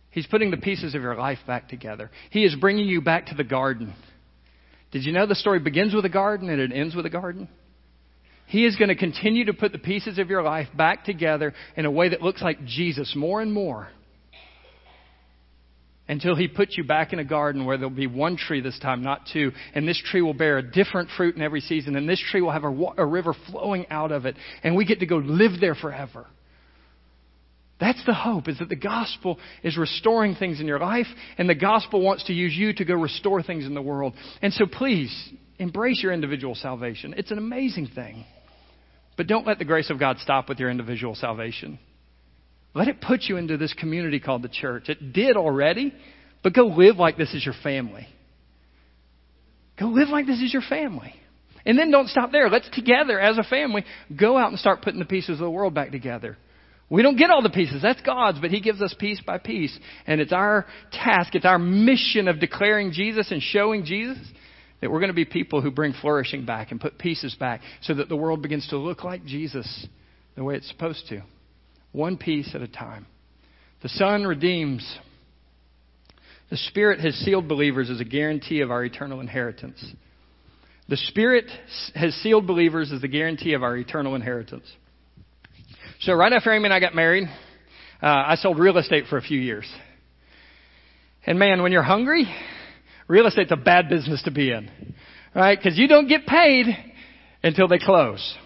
[0.09, 2.09] He's putting the pieces of your life back together.
[2.31, 3.93] He is bringing you back to the garden.
[4.91, 7.49] Did you know the story begins with a garden and it ends with a garden?
[8.47, 11.85] He is going to continue to put the pieces of your life back together in
[11.85, 13.89] a way that looks like Jesus more and more
[16.07, 19.03] until he puts you back in a garden where there'll be one tree this time,
[19.03, 19.51] not two.
[19.73, 21.95] And this tree will bear a different fruit in every season.
[21.95, 24.35] And this tree will have a, a river flowing out of it.
[24.63, 26.27] And we get to go live there forever.
[27.79, 31.05] That's the hope, is that the gospel is restoring things in your life,
[31.37, 34.13] and the gospel wants to use you to go restore things in the world.
[34.41, 35.13] And so please,
[35.59, 37.13] embrace your individual salvation.
[37.17, 38.25] It's an amazing thing.
[39.15, 41.77] But don't let the grace of God stop with your individual salvation.
[42.77, 44.87] Let it put you into this community called the church.
[44.87, 45.95] It did already,
[46.43, 48.07] but go live like this is your family.
[49.79, 51.15] Go live like this is your family.
[51.65, 52.51] And then don't stop there.
[52.51, 53.83] Let's together as a family
[54.15, 56.37] go out and start putting the pieces of the world back together.
[56.87, 57.81] We don't get all the pieces.
[57.81, 59.75] That's God's, but He gives us piece by piece.
[60.05, 64.19] And it's our task, it's our mission of declaring Jesus and showing Jesus
[64.81, 67.95] that we're going to be people who bring flourishing back and put pieces back so
[67.95, 69.87] that the world begins to look like Jesus
[70.35, 71.23] the way it's supposed to
[71.91, 73.05] one piece at a time.
[73.81, 74.97] The Son redeems.
[76.49, 79.83] The Spirit has sealed believers as a guarantee of our eternal inheritance.
[80.89, 81.45] The Spirit
[81.95, 84.65] has sealed believers as the guarantee of our eternal inheritance.
[85.99, 87.27] So, right after Amy and I got married,
[88.01, 89.65] uh, I sold real estate for a few years.
[91.25, 92.25] And man, when you're hungry,
[93.07, 94.69] real estate's a bad business to be in.
[95.35, 95.57] Right?
[95.57, 96.67] Because you don't get paid
[97.43, 98.37] until they close.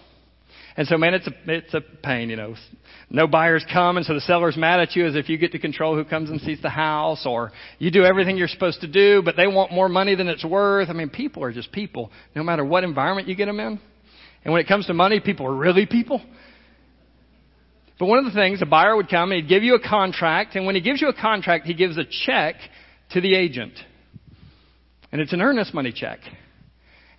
[0.76, 2.54] And so, man, it's a, it's a pain, you know.
[3.10, 5.58] No buyers come, and so the seller's mad at you as if you get to
[5.58, 9.22] control who comes and sees the house, or you do everything you're supposed to do,
[9.22, 10.88] but they want more money than it's worth.
[10.88, 13.78] I mean, people are just people, no matter what environment you get them in.
[14.44, 16.22] And when it comes to money, people are really people.
[17.98, 20.56] But one of the things, a buyer would come and he'd give you a contract,
[20.56, 22.56] and when he gives you a contract, he gives a check
[23.10, 23.74] to the agent.
[25.12, 26.20] And it's an earnest money check.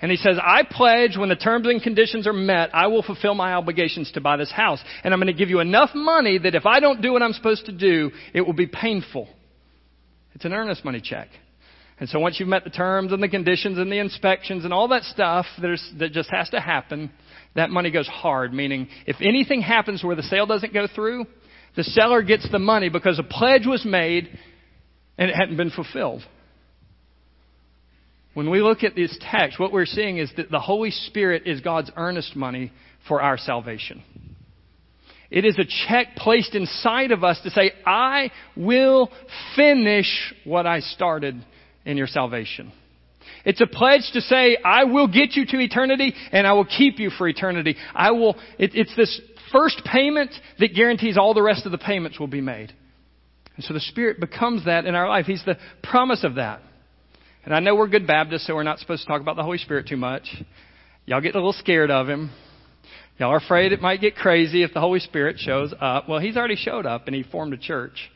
[0.04, 3.36] And he says, I pledge when the terms and conditions are met, I will fulfill
[3.36, 4.84] my obligations to buy this house.
[5.02, 7.32] And I'm going to give you enough money that if I don't do what I'm
[7.32, 9.30] supposed to do, it will be painful.
[10.36, 11.30] It's an earnest money check.
[12.02, 14.90] And so once you've met the terms and the conditions and the inspections and all
[14.90, 17.10] that stuff that just has to happen,
[17.56, 18.54] that money goes hard.
[18.54, 21.28] Meaning, if anything happens where the sale doesn't go through,
[21.78, 24.28] the seller gets the money because a pledge was made
[25.18, 26.24] and it hadn't been fulfilled.
[28.34, 31.62] When we look at this text, what we're seeing is that the Holy Spirit is
[31.62, 32.72] God's earnest money
[33.08, 34.04] for our salvation.
[35.30, 39.10] It is a check placed inside of us to say, I will
[39.56, 41.44] finish what I started
[41.86, 42.72] in your salvation.
[43.46, 47.00] It's a pledge to say, I will get you to eternity and I will keep
[47.00, 47.76] you for eternity.
[47.94, 49.20] I will, it, it's this
[49.52, 52.74] first payment that guarantees all the rest of the payments will be made.
[53.56, 55.26] And so the Spirit becomes that in our life.
[55.26, 56.62] He's the promise of that.
[57.46, 59.58] And I know we're good Baptists, so we're not supposed to talk about the Holy
[59.58, 60.24] Spirit too much.
[61.06, 62.32] Y'all get a little scared of Him.
[63.20, 66.08] Y'all are afraid it might get crazy if the Holy Spirit shows up.
[66.08, 68.10] Well, He's already showed up and He formed a church.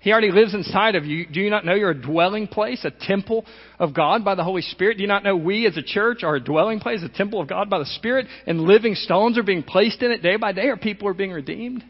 [0.00, 1.26] He already lives inside of you.
[1.26, 3.44] Do you not know you're a dwelling place, a temple
[3.78, 4.98] of God by the Holy Spirit?
[4.98, 7.48] Do you not know we as a church are a dwelling place, a temple of
[7.48, 10.66] God by the Spirit, and living stones are being placed in it day by day,
[10.66, 11.82] or people are being redeemed?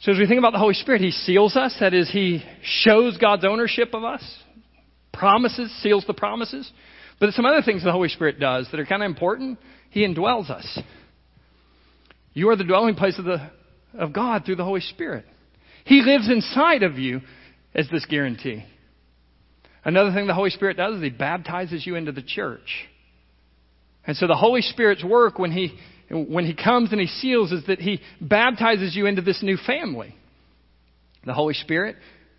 [0.00, 1.74] So as we think about the Holy Spirit, He seals us.
[1.80, 4.22] That is, He shows God's ownership of us,
[5.18, 6.70] promises, seals the promises.
[7.18, 9.58] But some other things the Holy Spirit does that are kind of important.
[9.90, 10.78] He indwells us.
[12.34, 13.50] You are the dwelling place of, the,
[13.94, 15.24] of God through the Holy Spirit.
[15.84, 17.22] He lives inside of you
[17.74, 18.64] as this guarantee.
[19.84, 22.88] Another thing the Holy Spirit does is He baptizes you into the church.
[24.06, 25.78] And so the Holy Spirit's work when He,
[26.10, 30.14] when He comes and He seals is that He baptizes you into this new family.
[31.24, 31.96] The Holy Spirit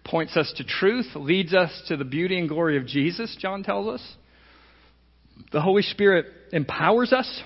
[0.07, 3.87] points us to truth, leads us to the beauty and glory of Jesus, John tells
[3.87, 4.15] us.
[5.51, 7.41] The Holy Spirit empowers us.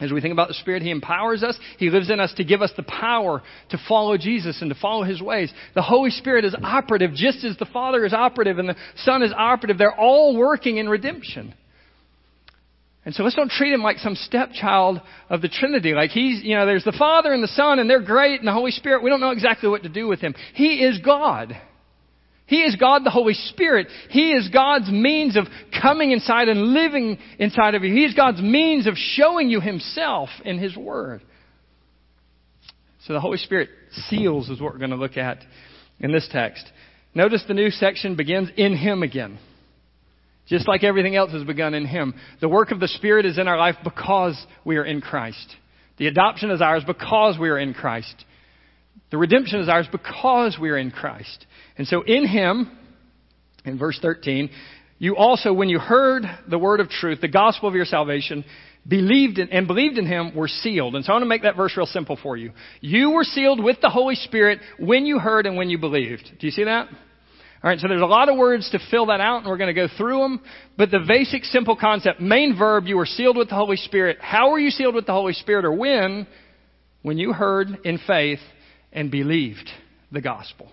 [0.00, 1.56] As we think about the Spirit, He empowers us.
[1.78, 5.04] He lives in us to give us the power to follow Jesus and to follow
[5.04, 5.52] His ways.
[5.74, 9.32] The Holy Spirit is operative just as the Father is operative and the Son is
[9.36, 9.78] operative.
[9.78, 11.54] They're all working in redemption.
[13.04, 15.92] And so let's don't treat him like some stepchild of the Trinity.
[15.92, 18.52] Like he's, you know, there's the Father and the Son and they're great and the
[18.52, 19.02] Holy Spirit.
[19.02, 20.34] We don't know exactly what to do with him.
[20.54, 21.56] He is God.
[22.46, 23.88] He is God the Holy Spirit.
[24.10, 25.46] He is God's means of
[25.80, 27.92] coming inside and living inside of you.
[27.92, 31.22] He is God's means of showing you Himself in His Word.
[33.06, 33.70] So the Holy Spirit
[34.08, 35.38] seals is what we're going to look at
[35.98, 36.70] in this text.
[37.14, 39.38] Notice the new section begins in Him again.
[40.48, 42.14] Just like everything else has begun in Him.
[42.40, 45.56] The work of the Spirit is in our life because we are in Christ.
[45.98, 48.24] The adoption is ours because we are in Christ.
[49.10, 51.46] The redemption is ours because we are in Christ.
[51.76, 52.76] And so in him,
[53.64, 54.50] in verse 13,
[54.98, 58.44] you also, when you heard the word of truth, the gospel of your salvation,
[58.86, 60.94] believed in, and believed in him were sealed.
[60.94, 62.52] And so I want to make that verse real simple for you.
[62.80, 66.24] You were sealed with the Holy Spirit when you heard and when you believed.
[66.40, 66.88] Do you see that?
[67.62, 69.72] All right, so there's a lot of words to fill that out, and we're going
[69.72, 70.40] to go through them.
[70.76, 74.18] But the basic, simple concept, main verb, you were sealed with the Holy Spirit.
[74.20, 76.26] How were you sealed with the Holy Spirit, or when?
[77.02, 78.40] When you heard in faith
[78.92, 79.68] and believed
[80.10, 80.72] the gospel.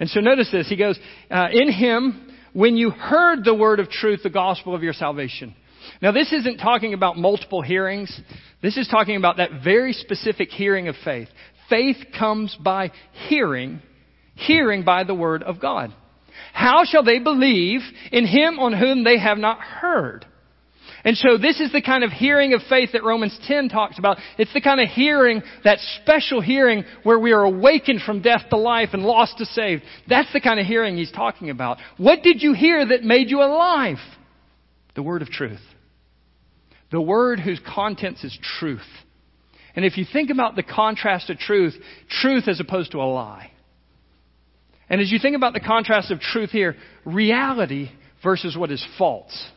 [0.00, 0.68] And so notice this.
[0.68, 0.98] He goes,
[1.30, 5.54] uh, in him, when you heard the word of truth, the gospel of your salvation.
[6.00, 8.18] Now this isn't talking about multiple hearings.
[8.62, 11.28] This is talking about that very specific hearing of faith.
[11.68, 12.92] Faith comes by
[13.28, 13.82] hearing,
[14.38, 15.92] hearing by the word of God.
[16.52, 20.24] How shall they believe in him on whom they have not heard?
[21.04, 24.18] And so this is the kind of hearing of faith that Romans 10 talks about.
[24.36, 28.56] It's the kind of hearing, that special hearing where we are awakened from death to
[28.56, 29.84] life and lost to saved.
[30.08, 31.78] That's the kind of hearing he's talking about.
[31.96, 33.98] What did you hear that made you alive?
[34.96, 35.60] The word of truth.
[36.90, 38.80] The word whose contents is truth.
[39.76, 41.74] And if you think about the contrast of truth,
[42.10, 43.52] truth as opposed to a lie.
[44.90, 47.90] And as you think about the contrast of truth here, reality
[48.22, 49.48] versus what is false.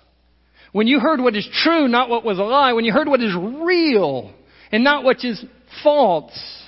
[0.72, 3.22] When you heard what is true, not what was a lie, when you heard what
[3.22, 4.34] is real
[4.72, 5.44] and not what is
[5.84, 6.64] false,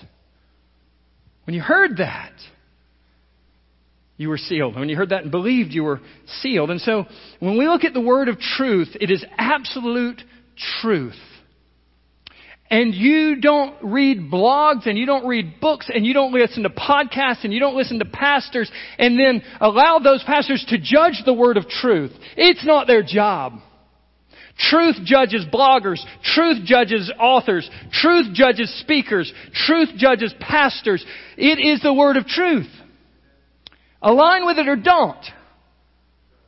[1.45, 2.33] when you heard that,
[4.17, 4.75] you were sealed.
[4.75, 5.99] When you heard that and believed, you were
[6.41, 6.69] sealed.
[6.69, 7.05] And so,
[7.39, 10.21] when we look at the word of truth, it is absolute
[10.81, 11.19] truth.
[12.73, 16.71] And you don't read blogs and you don't read books and you don't listen to
[16.71, 21.35] podcasts and you don't listen to pastors and then allow those pastors to judge the
[21.35, 22.09] word of truth.
[22.35, 23.59] It's not their job.
[24.57, 26.03] Truth judges bloggers.
[26.23, 27.69] Truth judges authors.
[27.91, 29.31] Truth judges speakers.
[29.53, 31.05] Truth judges pastors.
[31.37, 32.71] It is the word of truth.
[34.01, 35.23] Align with it or don't.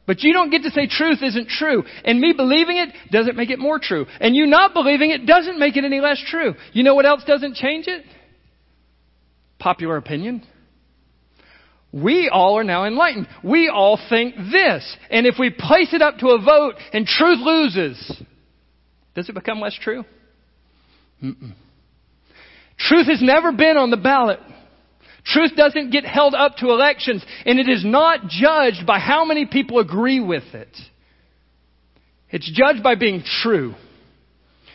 [0.07, 1.83] But you don't get to say truth isn't true.
[2.03, 4.05] And me believing it doesn't make it more true.
[4.19, 6.53] And you not believing it doesn't make it any less true.
[6.73, 8.05] You know what else doesn't change it?
[9.57, 10.43] Popular opinion.
[11.91, 13.27] we all are now enlightened.
[13.43, 14.97] We all think this.
[15.09, 18.21] And if we place it up to a vote and truth loses,
[19.15, 20.03] does it become less true?
[21.23, 21.53] Mm-mm.
[22.77, 24.39] Truth has never been on the ballot.
[25.25, 29.45] Truth doesn't get held up to elections, and it is not judged by how many
[29.45, 30.75] people agree with it.
[32.29, 33.73] It's judged by being true.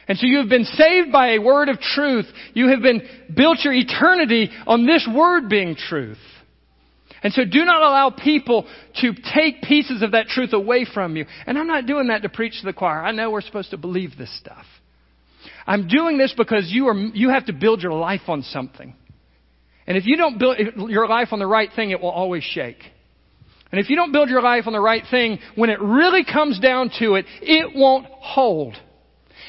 [0.09, 2.27] And so you have been saved by a word of truth.
[2.53, 3.03] You have been
[3.35, 6.19] built your eternity on this word being truth.
[7.23, 8.67] And so do not allow people
[9.03, 11.27] to take pieces of that truth away from you.
[11.47, 13.03] And I'm not doing that to preach to the choir.
[13.03, 14.65] I know we're supposed to believe this stuff.
[15.67, 18.95] I'm doing this because you are, you have to build your life on something.
[19.91, 20.57] And if you don't build
[20.89, 22.79] your life on the right thing, it will always shake.
[23.73, 26.61] And if you don't build your life on the right thing, when it really comes
[26.61, 28.77] down to it, it won't hold.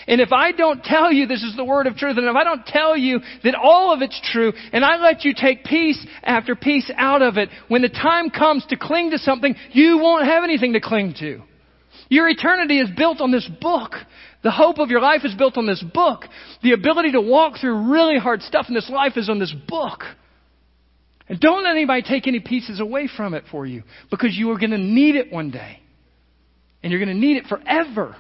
[0.08, 2.44] And if I don't tell you this is the word of truth, and if I
[2.44, 6.56] don't tell you that all of it's true, and I let you take piece after
[6.56, 10.44] piece out of it, when the time comes to cling to something, you won't have
[10.44, 11.44] anything to cling to.
[12.10, 13.92] Your eternity is built on this book.
[14.42, 16.24] The hope of your life is built on this book.
[16.64, 20.02] The ability to walk through really hard stuff in this life is on this book.
[21.32, 24.59] And don't let anybody take any pieces away from it for you because you are
[24.59, 25.79] going to need it one day.
[26.84, 28.17] And you're going to need it forever.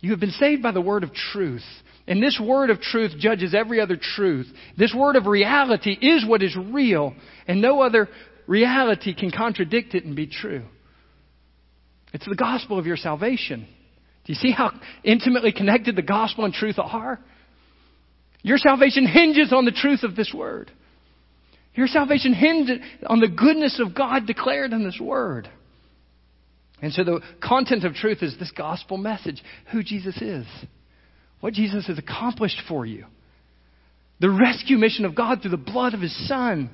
[0.00, 1.66] You have been saved by the word of truth.
[2.06, 4.46] And this word of truth judges every other truth.
[4.78, 7.14] This word of reality is what is real,
[7.46, 8.08] and no other
[8.46, 10.64] reality can contradict it and be true.
[12.14, 13.68] It's the gospel of your salvation.
[14.24, 14.72] Do you see how
[15.04, 17.20] intimately connected the gospel and truth are?
[18.40, 20.70] Your salvation hinges on the truth of this word.
[21.78, 25.48] Your salvation hinges on the goodness of God declared in this word.
[26.82, 30.44] And so the content of truth is this gospel message who Jesus is,
[31.38, 33.04] what Jesus has accomplished for you,
[34.18, 36.68] the rescue mission of God through the blood of his Son.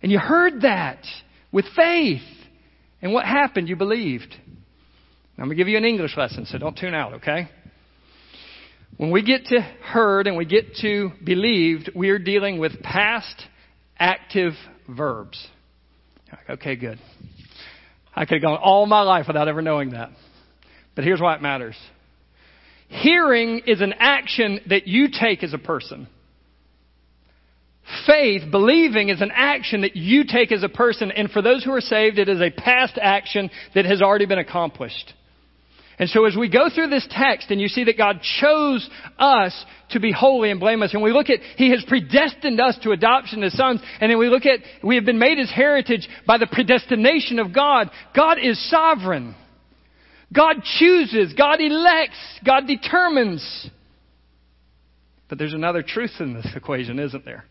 [0.00, 1.04] And you heard that
[1.50, 2.22] with faith.
[3.02, 3.68] And what happened?
[3.68, 4.32] You believed.
[5.38, 7.48] I'm going to give you an English lesson, so don't tune out, okay?
[8.96, 13.46] When we get to heard and we get to believed, we are dealing with past
[14.00, 14.54] active
[14.88, 15.46] verbs.
[16.48, 16.98] Okay, good.
[18.14, 20.10] I could have gone all my life without ever knowing that.
[20.96, 21.76] But here's why it matters.
[22.88, 26.08] Hearing is an action that you take as a person.
[28.06, 31.10] Faith, believing, is an action that you take as a person.
[31.10, 34.38] And for those who are saved, it is a past action that has already been
[34.38, 35.14] accomplished.
[36.00, 38.88] And so as we go through this text and you see that God chose
[39.18, 42.92] us to be holy and blameless, and we look at, He has predestined us to
[42.92, 46.38] adoption as sons, and then we look at, we have been made His heritage by
[46.38, 47.90] the predestination of God.
[48.16, 49.34] God is sovereign.
[50.34, 51.34] God chooses.
[51.34, 52.16] God elects.
[52.46, 53.68] God determines.
[55.28, 57.44] But there's another truth in this equation, isn't there?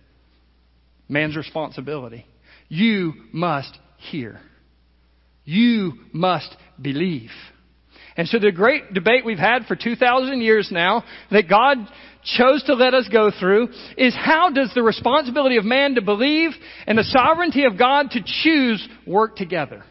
[1.08, 2.26] Man's responsibility.
[2.68, 4.39] You must hear.
[5.45, 7.30] You must believe.
[8.20, 11.78] And so the great debate we've had for 2,000 years now that God
[12.22, 16.51] chose to let us go through is how does the responsibility of man to believe
[16.86, 19.86] and the sovereignty of God to choose work together?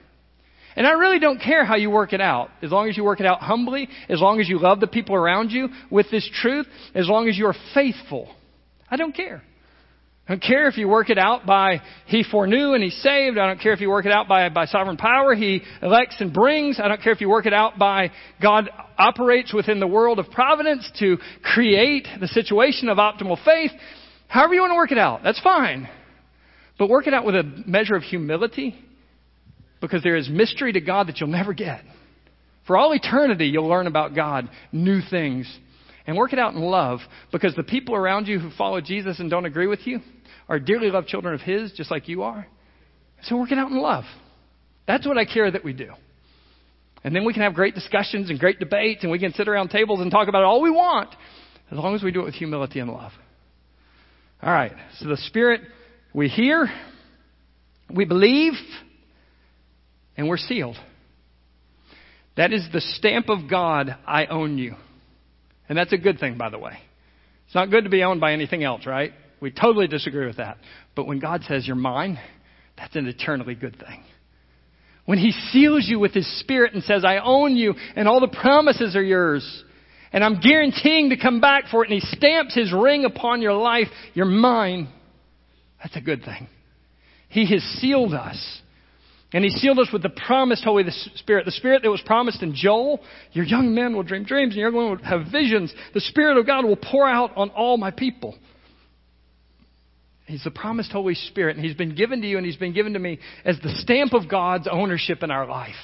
[0.76, 2.50] And I really don't care how you work it out.
[2.60, 5.14] As long as you work it out humbly, as long as you love the people
[5.14, 8.28] around you with this truth, as long as you are faithful.
[8.90, 9.42] I don't care.
[10.28, 13.38] I don't care if you work it out by He foreknew and He saved.
[13.38, 16.34] I don't care if you work it out by, by sovereign power He elects and
[16.34, 16.78] brings.
[16.78, 18.10] I don't care if you work it out by
[18.42, 18.68] God
[18.98, 23.70] operates within the world of providence to create the situation of optimal faith.
[24.26, 25.88] However you want to work it out, that's fine.
[26.78, 28.74] But work it out with a measure of humility
[29.80, 31.80] because there is mystery to God that you'll never get.
[32.66, 35.50] For all eternity, you'll learn about God, new things.
[36.06, 37.00] And work it out in love
[37.32, 40.00] because the people around you who follow Jesus and don't agree with you,
[40.48, 42.46] are dearly loved children of His, just like you are.
[43.22, 44.04] So work it out in love.
[44.86, 45.90] That's what I care that we do.
[47.04, 49.68] And then we can have great discussions and great debates, and we can sit around
[49.68, 51.10] tables and talk about it all we want,
[51.70, 53.12] as long as we do it with humility and love.
[54.42, 54.72] All right.
[54.98, 55.60] So the Spirit,
[56.12, 56.68] we hear,
[57.92, 58.54] we believe,
[60.16, 60.76] and we're sealed.
[62.36, 64.76] That is the stamp of God, I own you.
[65.68, 66.78] And that's a good thing, by the way.
[67.46, 69.12] It's not good to be owned by anything else, right?
[69.40, 70.58] We totally disagree with that.
[70.94, 72.18] But when God says you're mine,
[72.76, 74.02] that's an eternally good thing.
[75.04, 78.28] When He seals you with His Spirit and says, I own you and all the
[78.28, 79.64] promises are yours,
[80.12, 83.54] and I'm guaranteeing to come back for it, and He stamps His ring upon your
[83.54, 84.88] life, you're mine,
[85.82, 86.48] that's a good thing.
[87.28, 88.60] He has sealed us.
[89.32, 90.84] And he sealed us with the promised Holy
[91.16, 93.00] Spirit, the Spirit that was promised in Joel.
[93.32, 95.72] Your young men will dream dreams and your young women will have visions.
[95.92, 98.38] The Spirit of God will pour out on all my people.
[100.28, 102.92] He's the promised Holy Spirit, and He's been given to you and He's been given
[102.92, 105.74] to me as the stamp of God's ownership in our life.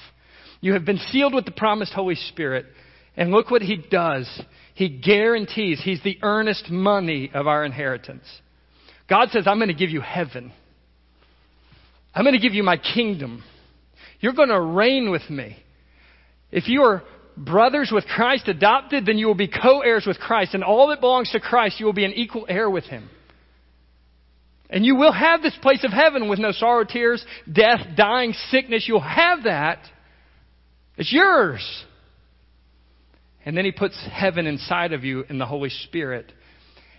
[0.60, 2.66] You have been sealed with the promised Holy Spirit.
[3.16, 4.28] And look what He does.
[4.74, 8.24] He guarantees He's the earnest money of our inheritance.
[9.08, 10.52] God says, I'm going to give you heaven.
[12.14, 13.42] I'm going to give you my kingdom.
[14.20, 15.56] You're going to reign with me.
[16.52, 17.02] If you are
[17.36, 20.52] brothers with Christ, adopted, then you will be co heirs with Christ.
[20.52, 23.08] And all that belongs to Christ, you will be an equal heir with Him.
[24.70, 28.86] And you will have this place of heaven with no sorrow, tears, death, dying, sickness.
[28.88, 29.78] You'll have that.
[30.96, 31.84] It's yours.
[33.44, 36.32] And then He puts heaven inside of you in the Holy Spirit.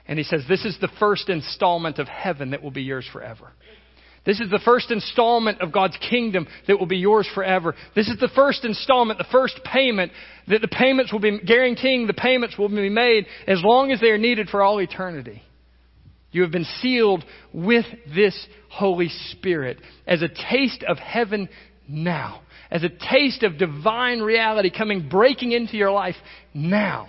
[0.07, 3.51] And He says, This is the first installment of heaven that will be yours forever.
[4.25, 7.75] This is the first installment of God's kingdom that will be yours forever.
[7.95, 10.11] This is the first installment, the first payment,
[10.47, 14.09] that the payments will be guaranteeing the payments will be made as long as they
[14.09, 15.43] are needed for all eternity.
[16.35, 17.23] You have been sealed
[17.53, 21.47] with this Holy Spirit as a taste of heaven
[21.87, 26.17] now, as a taste of divine reality coming breaking into your life
[26.53, 27.07] now.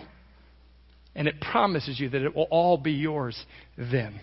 [1.16, 3.37] And it promises you that it will all be yours
[3.77, 4.20] then.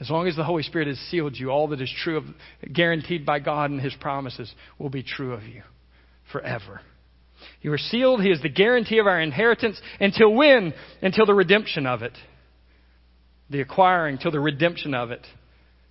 [0.00, 2.24] As long as the Holy Spirit has sealed you, all that is true of,
[2.74, 5.62] guaranteed by God and His promises will be true of you
[6.32, 6.80] forever.
[7.62, 8.20] You are sealed.
[8.20, 10.74] He is the guarantee of our inheritance until when?
[11.02, 12.14] Until the redemption of it.
[13.50, 15.26] The acquiring, till the redemption of it.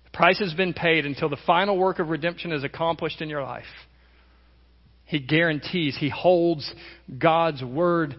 [0.04, 3.42] The price has been paid until the final work of redemption is accomplished in your
[3.42, 3.64] life.
[5.04, 6.72] He guarantees, He holds
[7.18, 8.14] God's word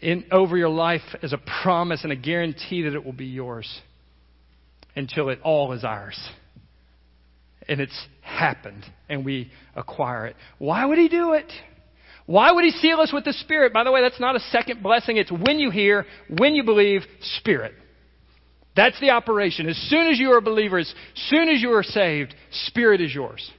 [0.00, 3.80] in, over your life as a promise and a guarantee that it will be yours
[4.94, 6.18] until it all is ours.
[7.68, 10.36] And it's happened, and we acquire it.
[10.58, 11.50] Why would He do it?
[12.26, 13.72] Why would He seal us with the Spirit?
[13.72, 15.16] By the way, that's not a second blessing.
[15.16, 17.02] It's when you hear, when you believe,
[17.38, 17.72] Spirit.
[18.78, 19.68] That's the operation.
[19.68, 20.94] As soon as you are a believer, as
[21.30, 22.32] soon as you are saved,
[22.66, 23.50] Spirit is yours.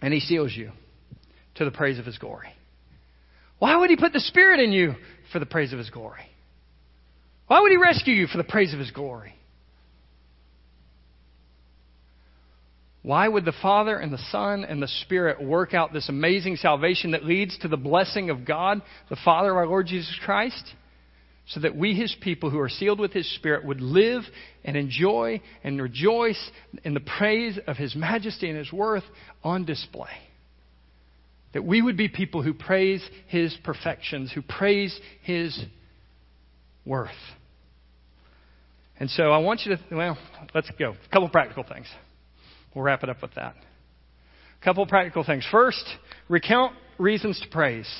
[0.00, 0.70] And He seals you
[1.56, 2.54] to the praise of His glory.
[3.58, 4.94] Why would He put the Spirit in you
[5.32, 6.22] for the praise of His glory?
[7.48, 9.34] Why would He rescue you for the praise of His glory?
[13.02, 17.10] Why would the Father and the Son and the Spirit work out this amazing salvation
[17.10, 20.74] that leads to the blessing of God, the Father of our Lord Jesus Christ?
[21.46, 24.22] So that we, His people who are sealed with His Spirit, would live
[24.64, 26.50] and enjoy and rejoice
[26.84, 29.04] in the praise of His majesty and His worth
[29.42, 30.10] on display.
[31.52, 35.60] That we would be people who praise His perfections, who praise His
[36.84, 37.10] worth.
[38.98, 40.18] And so I want you to, well,
[40.54, 40.90] let's go.
[40.90, 41.86] A couple practical things.
[42.74, 43.56] We'll wrap it up with that.
[44.60, 45.44] A couple of practical things.
[45.50, 45.84] First,
[46.28, 47.90] recount reasons to praise.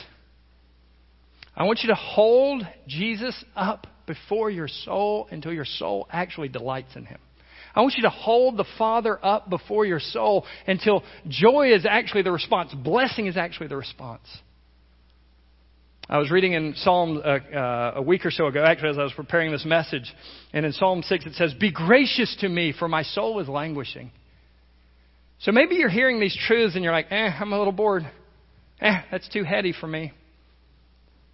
[1.56, 6.96] I want you to hold Jesus up before your soul until your soul actually delights
[6.96, 7.18] in him.
[7.74, 12.22] I want you to hold the Father up before your soul until joy is actually
[12.22, 14.26] the response, blessing is actually the response.
[16.08, 19.04] I was reading in Psalm uh, uh, a week or so ago, actually, as I
[19.04, 20.12] was preparing this message,
[20.52, 24.10] and in Psalm 6 it says, Be gracious to me, for my soul is languishing.
[25.38, 28.02] So maybe you're hearing these truths and you're like, eh, I'm a little bored.
[28.80, 30.12] Eh, that's too heady for me.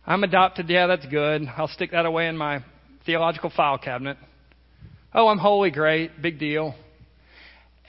[0.06, 0.68] I'm adopted.
[0.68, 1.42] Yeah, that's good.
[1.56, 2.64] I'll stick that away in my
[3.04, 4.16] theological file cabinet.
[5.12, 5.70] Oh, I'm holy.
[5.70, 6.22] Great.
[6.22, 6.74] Big deal.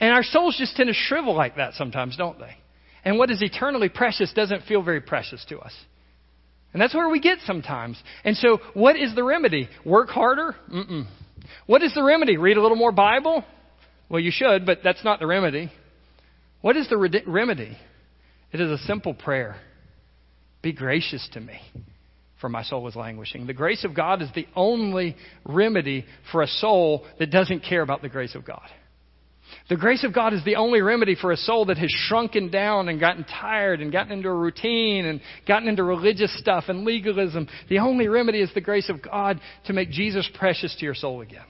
[0.00, 2.56] And our souls just tend to shrivel like that sometimes, don't they?
[3.04, 5.72] And what is eternally precious doesn't feel very precious to us.
[6.72, 8.00] And that's where we get sometimes.
[8.24, 9.68] And so, what is the remedy?
[9.84, 10.54] Work harder?
[10.72, 11.06] Mm-mm.
[11.66, 12.36] What is the remedy?
[12.36, 13.44] Read a little more Bible?
[14.08, 15.72] Well, you should, but that's not the remedy.
[16.60, 17.76] What is the remedy?
[18.52, 19.56] It is a simple prayer
[20.62, 21.60] Be gracious to me,
[22.40, 23.46] for my soul is languishing.
[23.46, 28.02] The grace of God is the only remedy for a soul that doesn't care about
[28.02, 28.68] the grace of God.
[29.68, 32.88] The grace of God is the only remedy for a soul that has shrunken down
[32.88, 37.48] and gotten tired and gotten into a routine and gotten into religious stuff and legalism.
[37.68, 41.20] The only remedy is the grace of God to make Jesus precious to your soul
[41.20, 41.46] again.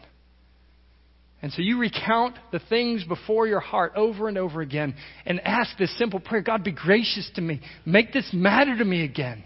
[1.41, 5.77] And so you recount the things before your heart over and over again and ask
[5.79, 7.61] this simple prayer God, be gracious to me.
[7.87, 9.45] Make this matter to me again.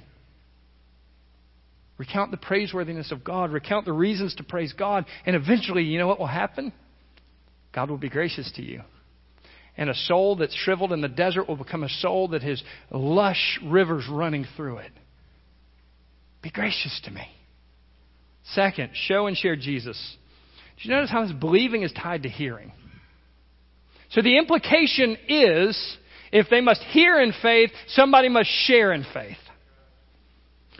[2.03, 3.53] Recount the praiseworthiness of God.
[3.53, 5.07] Recount the reasons to praise God.
[5.25, 6.73] And eventually, you know what will happen?
[7.73, 8.81] God will be gracious to you.
[9.77, 13.61] And a soul that's shriveled in the desert will become a soul that has lush
[13.65, 14.91] rivers running through it.
[16.43, 17.23] Be gracious to me.
[18.47, 20.17] Second, show and share Jesus.
[20.79, 22.73] Do you notice how this believing is tied to hearing?
[24.11, 25.97] So the implication is
[26.33, 29.37] if they must hear in faith, somebody must share in faith.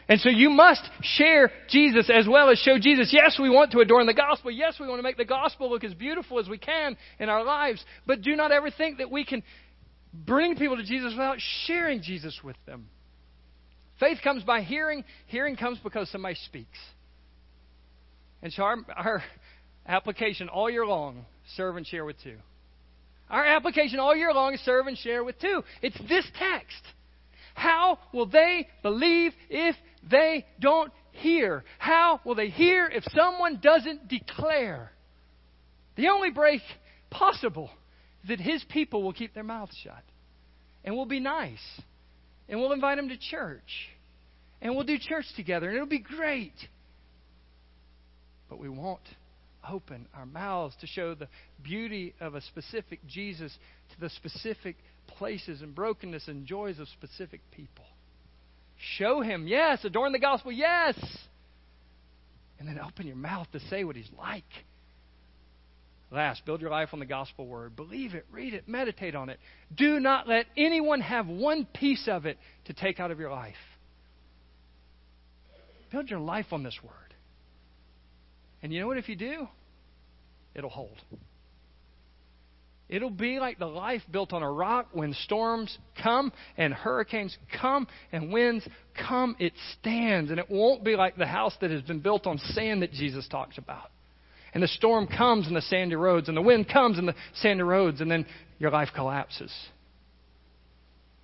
[0.09, 3.09] And so you must share Jesus as well as show Jesus.
[3.13, 4.51] Yes, we want to adorn the gospel.
[4.51, 7.43] Yes, we want to make the gospel look as beautiful as we can in our
[7.43, 7.83] lives.
[8.05, 9.43] But do not ever think that we can
[10.13, 12.87] bring people to Jesus without sharing Jesus with them.
[13.99, 16.77] Faith comes by hearing, hearing comes because somebody speaks.
[18.41, 19.23] And so our, our
[19.87, 21.25] application all year long
[21.55, 22.35] serve and share with two.
[23.29, 25.63] Our application all year long is serve and share with two.
[25.81, 26.83] It's this text.
[27.55, 29.75] How will they believe if
[30.09, 31.63] they don't hear?
[31.77, 34.91] How will they hear if someone doesn't declare?
[35.95, 36.61] The only break
[37.09, 37.69] possible
[38.23, 40.03] is that his people will keep their mouths shut.
[40.83, 41.63] And we'll be nice.
[42.49, 43.89] And we'll invite them to church.
[44.61, 45.67] And we'll do church together.
[45.67, 46.53] And it'll be great.
[48.49, 48.99] But we won't
[49.69, 51.27] open our mouths to show the
[51.63, 53.57] beauty of a specific Jesus
[53.93, 54.75] to the specific
[55.07, 57.85] places and brokenness and joys of specific people.
[58.97, 59.83] Show him, yes.
[59.83, 60.95] Adorn the gospel, yes.
[62.59, 64.43] And then open your mouth to say what he's like.
[66.11, 67.75] Last, build your life on the gospel word.
[67.75, 69.39] Believe it, read it, meditate on it.
[69.75, 73.55] Do not let anyone have one piece of it to take out of your life.
[75.91, 76.93] Build your life on this word.
[78.61, 78.97] And you know what?
[78.97, 79.47] If you do,
[80.55, 81.01] it'll hold.
[82.89, 87.87] It'll be like the life built on a rock when storms come and hurricanes come
[88.11, 88.67] and winds
[89.07, 89.35] come.
[89.39, 90.29] It stands.
[90.29, 93.27] And it won't be like the house that has been built on sand that Jesus
[93.27, 93.89] talks about.
[94.53, 97.63] And the storm comes and the sandy roads, and the wind comes and the sandy
[97.63, 98.25] roads, and then
[98.59, 99.51] your life collapses.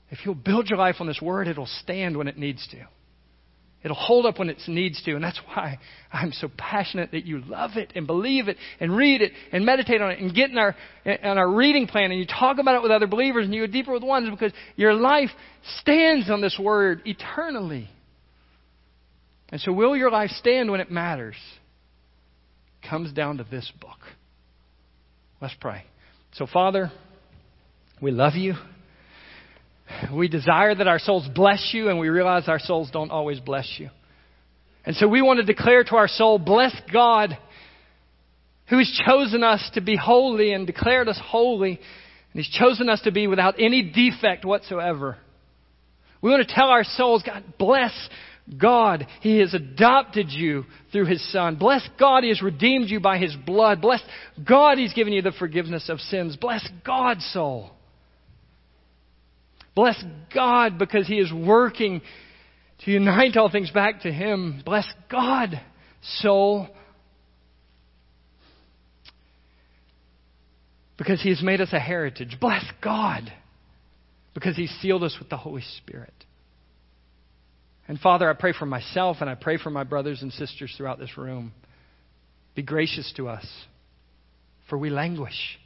[0.10, 2.88] If you'll build your life on this word, it'll stand when it needs to.
[3.82, 5.16] It'll hold up when it needs to.
[5.16, 5.80] And that's why
[6.12, 10.02] I'm so passionate that you love it and believe it and read it and meditate
[10.02, 10.76] on it and get in our,
[11.06, 13.72] on our reading plan and you talk about it with other believers and you go
[13.72, 15.30] deeper with ones because your life
[15.80, 17.90] stands on this word eternally.
[19.52, 21.36] And so, will your life stand when it matters?
[22.88, 23.98] Comes down to this book.
[25.42, 25.84] Let's pray.
[26.34, 26.92] So, Father,
[28.02, 28.54] we love you.
[30.14, 33.76] We desire that our souls bless you, and we realize our souls don't always bless
[33.78, 33.90] you.
[34.86, 37.38] And so we want to declare to our soul, bless God
[38.70, 43.02] who has chosen us to be holy and declared us holy, and He's chosen us
[43.02, 45.18] to be without any defect whatsoever.
[46.22, 47.94] We want to tell our souls, God, bless
[48.58, 49.08] God.
[49.22, 51.56] He has adopted you through His Son.
[51.56, 53.82] Bless God, He has redeemed you by His blood.
[53.82, 54.02] Bless
[54.48, 56.36] God, He's given you the forgiveness of sins.
[56.36, 57.72] Bless God, soul.
[59.80, 60.04] Bless
[60.36, 62.02] God because He is working
[62.84, 64.62] to unite all things back to Him.
[64.66, 65.52] Bless God,
[66.18, 66.68] soul.
[70.98, 72.36] Because He has made us a heritage.
[72.42, 73.32] Bless God
[74.34, 76.14] because He sealed us with the Holy Spirit.
[77.88, 81.00] And Father, I pray for myself and I pray for my brothers and sisters throughout
[81.00, 81.54] this room.
[82.54, 83.48] Be gracious to us,
[84.70, 85.58] for we languish.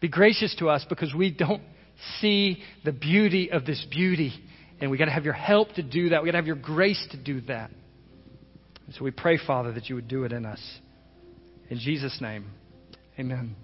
[0.00, 1.62] Be gracious to us because we don't
[2.20, 4.32] see the beauty of this beauty.
[4.80, 6.22] And we got to have your help to do that.
[6.22, 7.70] We got to have your grace to do that.
[8.86, 10.60] And so we pray, Father, that you would do it in us.
[11.70, 12.46] In Jesus' name,
[13.18, 13.56] amen.